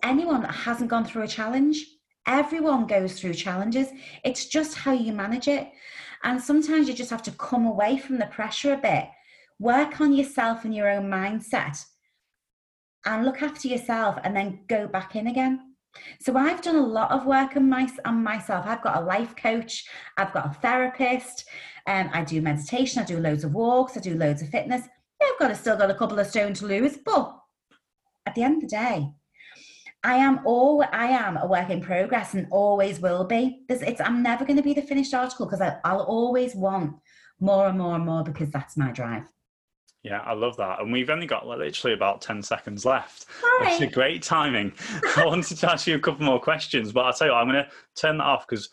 anyone 0.04 0.42
that 0.42 0.54
hasn't 0.54 0.90
gone 0.90 1.06
through 1.06 1.24
a 1.24 1.28
challenge. 1.28 1.86
Everyone 2.28 2.88
goes 2.88 3.20
through 3.20 3.34
challenges. 3.34 3.88
It's 4.24 4.46
just 4.46 4.78
how 4.78 4.94
you 4.94 5.12
manage 5.12 5.48
it. 5.48 5.72
And 6.24 6.42
sometimes 6.42 6.88
you 6.88 6.94
just 6.94 7.10
have 7.10 7.24
to 7.24 7.32
come 7.32 7.66
away 7.66 7.98
from 7.98 8.18
the 8.18 8.28
pressure 8.28 8.74
a 8.74 8.78
bit, 8.78 9.06
work 9.60 10.00
on 10.00 10.14
yourself 10.14 10.64
and 10.64 10.74
your 10.74 10.90
own 10.90 11.10
mindset, 11.10 11.84
and 13.06 13.26
look 13.26 13.42
after 13.42 13.68
yourself, 13.68 14.18
and 14.24 14.36
then 14.36 14.62
go 14.70 14.88
back 14.88 15.18
in 15.18 15.28
again. 15.28 15.76
So 16.22 16.38
I've 16.38 16.62
done 16.62 16.78
a 16.78 16.86
lot 16.86 17.12
of 17.12 17.26
work 17.26 17.58
on, 17.58 17.70
my, 17.70 17.90
on 18.06 18.24
myself. 18.24 18.66
I've 18.66 18.82
got 18.82 19.02
a 19.02 19.06
life 19.06 19.36
coach, 19.36 19.86
I've 20.18 20.34
got 20.34 20.46
a 20.48 20.60
therapist, 20.60 21.46
um, 21.88 22.10
I 22.14 22.24
do 22.24 22.42
meditation, 22.42 23.02
I 23.02 23.06
do 23.06 23.20
loads 23.20 23.44
of 23.44 23.54
walks, 23.54 23.98
I 23.98 24.00
do 24.00 24.16
loads 24.16 24.42
of 24.42 24.50
fitness. 24.50 24.88
Yeah, 25.22 25.28
I've 25.34 25.40
got 25.40 25.58
still 25.58 25.78
got 25.78 25.92
a 25.92 25.96
couple 25.96 26.20
of 26.20 26.28
stone 26.28 26.54
to 26.54 26.66
lose, 26.66 26.98
but 26.98 27.38
at 28.26 28.36
the 28.36 28.44
end 28.44 28.56
of 28.56 28.62
the 28.62 28.76
day, 28.76 29.12
I 30.04 30.16
am 30.16 30.42
all 30.46 30.84
I 30.92 31.06
am 31.06 31.38
a 31.38 31.48
work 31.48 31.70
in 31.70 31.82
progress 31.82 32.34
and 32.34 32.48
always 32.52 33.00
will 33.00 33.24
be. 33.24 33.64
It's 33.70 34.02
I'm 34.02 34.22
never 34.22 34.44
going 34.44 34.58
to 34.58 34.64
be 34.64 34.74
the 34.74 34.82
finished 34.82 35.14
article 35.14 35.46
because 35.46 35.62
I'll 35.84 36.02
always 36.02 36.56
want 36.56 36.96
more 37.40 37.68
and 37.68 37.78
more 37.78 37.96
and 37.96 38.06
more 38.06 38.24
because 38.24 38.50
that's 38.50 38.76
my 38.76 38.92
drive. 38.92 39.24
Yeah, 40.04 40.20
I 40.20 40.34
love 40.34 40.58
that. 40.58 40.82
And 40.82 40.92
we've 40.92 41.10
only 41.10 41.26
got 41.26 41.48
literally 41.48 41.94
about 41.94 42.22
10 42.22 42.44
seconds 42.44 42.84
left. 42.84 43.26
Hi. 43.42 43.72
It's 43.72 43.82
a 43.82 43.88
great 43.88 44.22
timing. 44.22 44.74
I 45.16 45.26
wanted 45.26 45.58
to 45.58 45.72
ask 45.72 45.88
you 45.88 45.96
a 45.96 46.00
couple 46.00 46.26
more 46.26 46.42
questions, 46.42 46.92
but 46.92 47.06
I'll 47.06 47.14
tell 47.14 47.28
you 47.28 47.34
what, 47.34 47.40
I'm 47.40 47.48
going 47.48 47.64
to 47.64 47.72
turn 47.96 48.18
that 48.18 48.26
off 48.26 48.46
because 48.46 48.70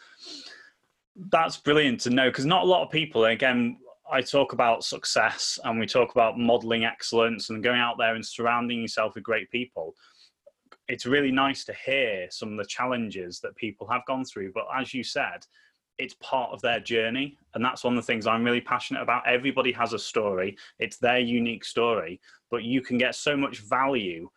that's 1.30 1.56
brilliant 1.56 2.00
to 2.00 2.10
know. 2.10 2.28
Because 2.30 2.46
not 2.46 2.64
a 2.64 2.66
lot 2.66 2.82
of 2.82 2.90
people, 2.90 3.26
again, 3.26 3.76
I 4.10 4.20
talk 4.20 4.52
about 4.52 4.84
success 4.84 5.58
and 5.64 5.78
we 5.78 5.86
talk 5.86 6.10
about 6.12 6.38
modeling 6.38 6.84
excellence 6.84 7.50
and 7.50 7.62
going 7.62 7.80
out 7.80 7.96
there 7.98 8.14
and 8.14 8.26
surrounding 8.26 8.82
yourself 8.82 9.14
with 9.14 9.24
great 9.24 9.50
people. 9.50 9.94
It's 10.88 11.06
really 11.06 11.30
nice 11.30 11.64
to 11.66 11.74
hear 11.84 12.26
some 12.30 12.50
of 12.52 12.58
the 12.58 12.64
challenges 12.64 13.38
that 13.40 13.54
people 13.56 13.86
have 13.88 14.04
gone 14.06 14.24
through. 14.24 14.52
But 14.52 14.66
as 14.76 14.92
you 14.92 15.04
said, 15.04 15.46
it's 16.00 16.14
part 16.14 16.50
of 16.50 16.62
their 16.62 16.80
journey 16.80 17.36
and 17.54 17.64
that's 17.64 17.84
one 17.84 17.92
of 17.92 18.02
the 18.02 18.06
things 18.06 18.26
i'm 18.26 18.42
really 18.42 18.60
passionate 18.60 19.02
about 19.02 19.26
everybody 19.26 19.70
has 19.70 19.92
a 19.92 19.98
story 19.98 20.56
it's 20.78 20.96
their 20.96 21.18
unique 21.18 21.64
story 21.64 22.18
but 22.50 22.62
you 22.62 22.80
can 22.80 22.96
get 22.96 23.14
so 23.14 23.36
much 23.36 23.58
value 23.58 24.28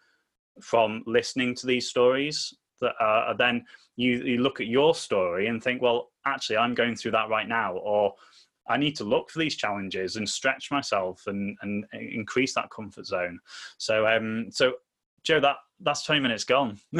from 0.61 1.03
listening 1.07 1.55
to 1.55 1.65
these 1.65 1.87
stories 1.87 2.53
that 2.81 2.93
uh, 3.01 3.33
then 3.33 3.63
you, 3.95 4.23
you 4.23 4.37
look 4.39 4.59
at 4.59 4.67
your 4.67 4.93
story 4.93 5.47
and 5.47 5.63
think 5.63 5.81
well 5.81 6.11
actually 6.25 6.57
i'm 6.57 6.75
going 6.75 6.95
through 6.95 7.11
that 7.11 7.29
right 7.29 7.47
now 7.47 7.73
or 7.77 8.13
i 8.67 8.77
need 8.77 8.95
to 8.95 9.03
look 9.03 9.29
for 9.29 9.39
these 9.39 9.55
challenges 9.55 10.15
and 10.15 10.27
stretch 10.27 10.71
myself 10.71 11.23
and, 11.27 11.57
and 11.61 11.85
increase 11.93 12.53
that 12.53 12.69
comfort 12.69 13.05
zone 13.05 13.39
so 13.77 14.07
um 14.07 14.47
so 14.51 14.73
joe 15.23 15.39
that 15.39 15.57
that's 15.83 16.03
20 16.03 16.21
minutes 16.21 16.43
gone. 16.43 16.79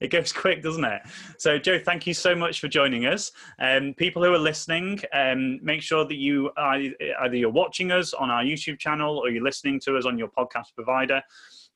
it 0.00 0.10
goes 0.10 0.32
quick, 0.32 0.62
doesn't 0.62 0.84
it? 0.84 1.02
So, 1.38 1.58
Joe, 1.58 1.78
thank 1.78 2.06
you 2.06 2.14
so 2.14 2.34
much 2.34 2.60
for 2.60 2.68
joining 2.68 3.06
us. 3.06 3.32
Um, 3.58 3.94
people 3.96 4.22
who 4.22 4.32
are 4.32 4.38
listening, 4.38 5.00
um, 5.12 5.58
make 5.64 5.82
sure 5.82 6.04
that 6.04 6.16
you 6.16 6.50
either 6.56 7.36
you're 7.36 7.50
watching 7.50 7.92
us 7.92 8.12
on 8.12 8.30
our 8.30 8.42
YouTube 8.42 8.78
channel 8.78 9.18
or 9.18 9.30
you're 9.30 9.42
listening 9.42 9.80
to 9.80 9.96
us 9.96 10.04
on 10.04 10.18
your 10.18 10.28
podcast 10.28 10.74
provider. 10.74 11.22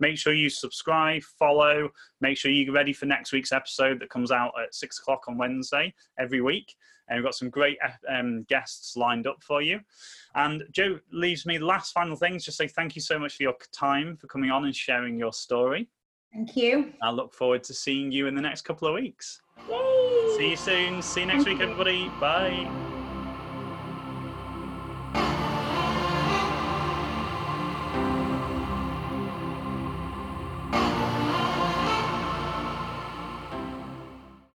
Make 0.01 0.19
sure 0.19 0.33
you 0.33 0.49
subscribe, 0.49 1.23
follow. 1.23 1.91
Make 2.21 2.37
sure 2.37 2.51
you're 2.51 2.73
ready 2.73 2.93
for 2.93 3.07
next 3.07 3.33
week's 3.33 3.53
episode 3.53 4.01
that 4.01 4.11
comes 4.11 4.31
out 4.31 4.53
at 4.63 4.75
six 4.75 4.99
o'clock 4.99 5.25
on 5.29 5.39
Wednesday 5.39 5.95
every 6.19 6.41
week. 6.41 6.75
And 7.09 7.17
we've 7.17 7.25
got 7.25 7.35
some 7.35 7.51
great 7.51 7.79
um, 8.09 8.45
guests 8.49 8.97
lined 8.97 9.27
up 9.27 9.43
for 9.43 9.63
you. 9.63 9.81
And 10.35 10.63
Joe 10.73 10.99
leaves 11.11 11.47
me 11.47 11.59
last 11.59 11.93
final 11.93 12.17
things. 12.17 12.45
Just 12.45 12.59
say 12.59 12.69
thank 12.69 12.95
you 12.97 13.03
so 13.03 13.19
much 13.19 13.37
for 13.37 13.43
your 13.45 13.55
time 13.73 14.17
for 14.17 14.27
coming 14.27 14.51
on 14.51 14.67
and 14.67 14.77
sharing 14.77 15.19
your 15.19 15.33
story. 15.33 15.89
Thank 16.33 16.57
you. 16.57 16.93
I 17.03 17.11
look 17.11 17.33
forward 17.33 17.65
to 17.65 17.75
seeing 17.75 18.13
you 18.13 18.27
in 18.27 18.35
the 18.35 18.43
next 18.43 18.63
couple 18.63 18.87
of 18.87 18.95
weeks. 18.95 19.41
Yay! 19.69 20.35
See 20.37 20.51
you 20.51 20.57
soon. 20.57 21.03
See 21.03 21.21
you 21.21 21.27
next 21.27 21.45
Thank 21.45 21.61
week, 21.61 21.69
everybody. 21.69 22.09
Bye. 22.21 22.98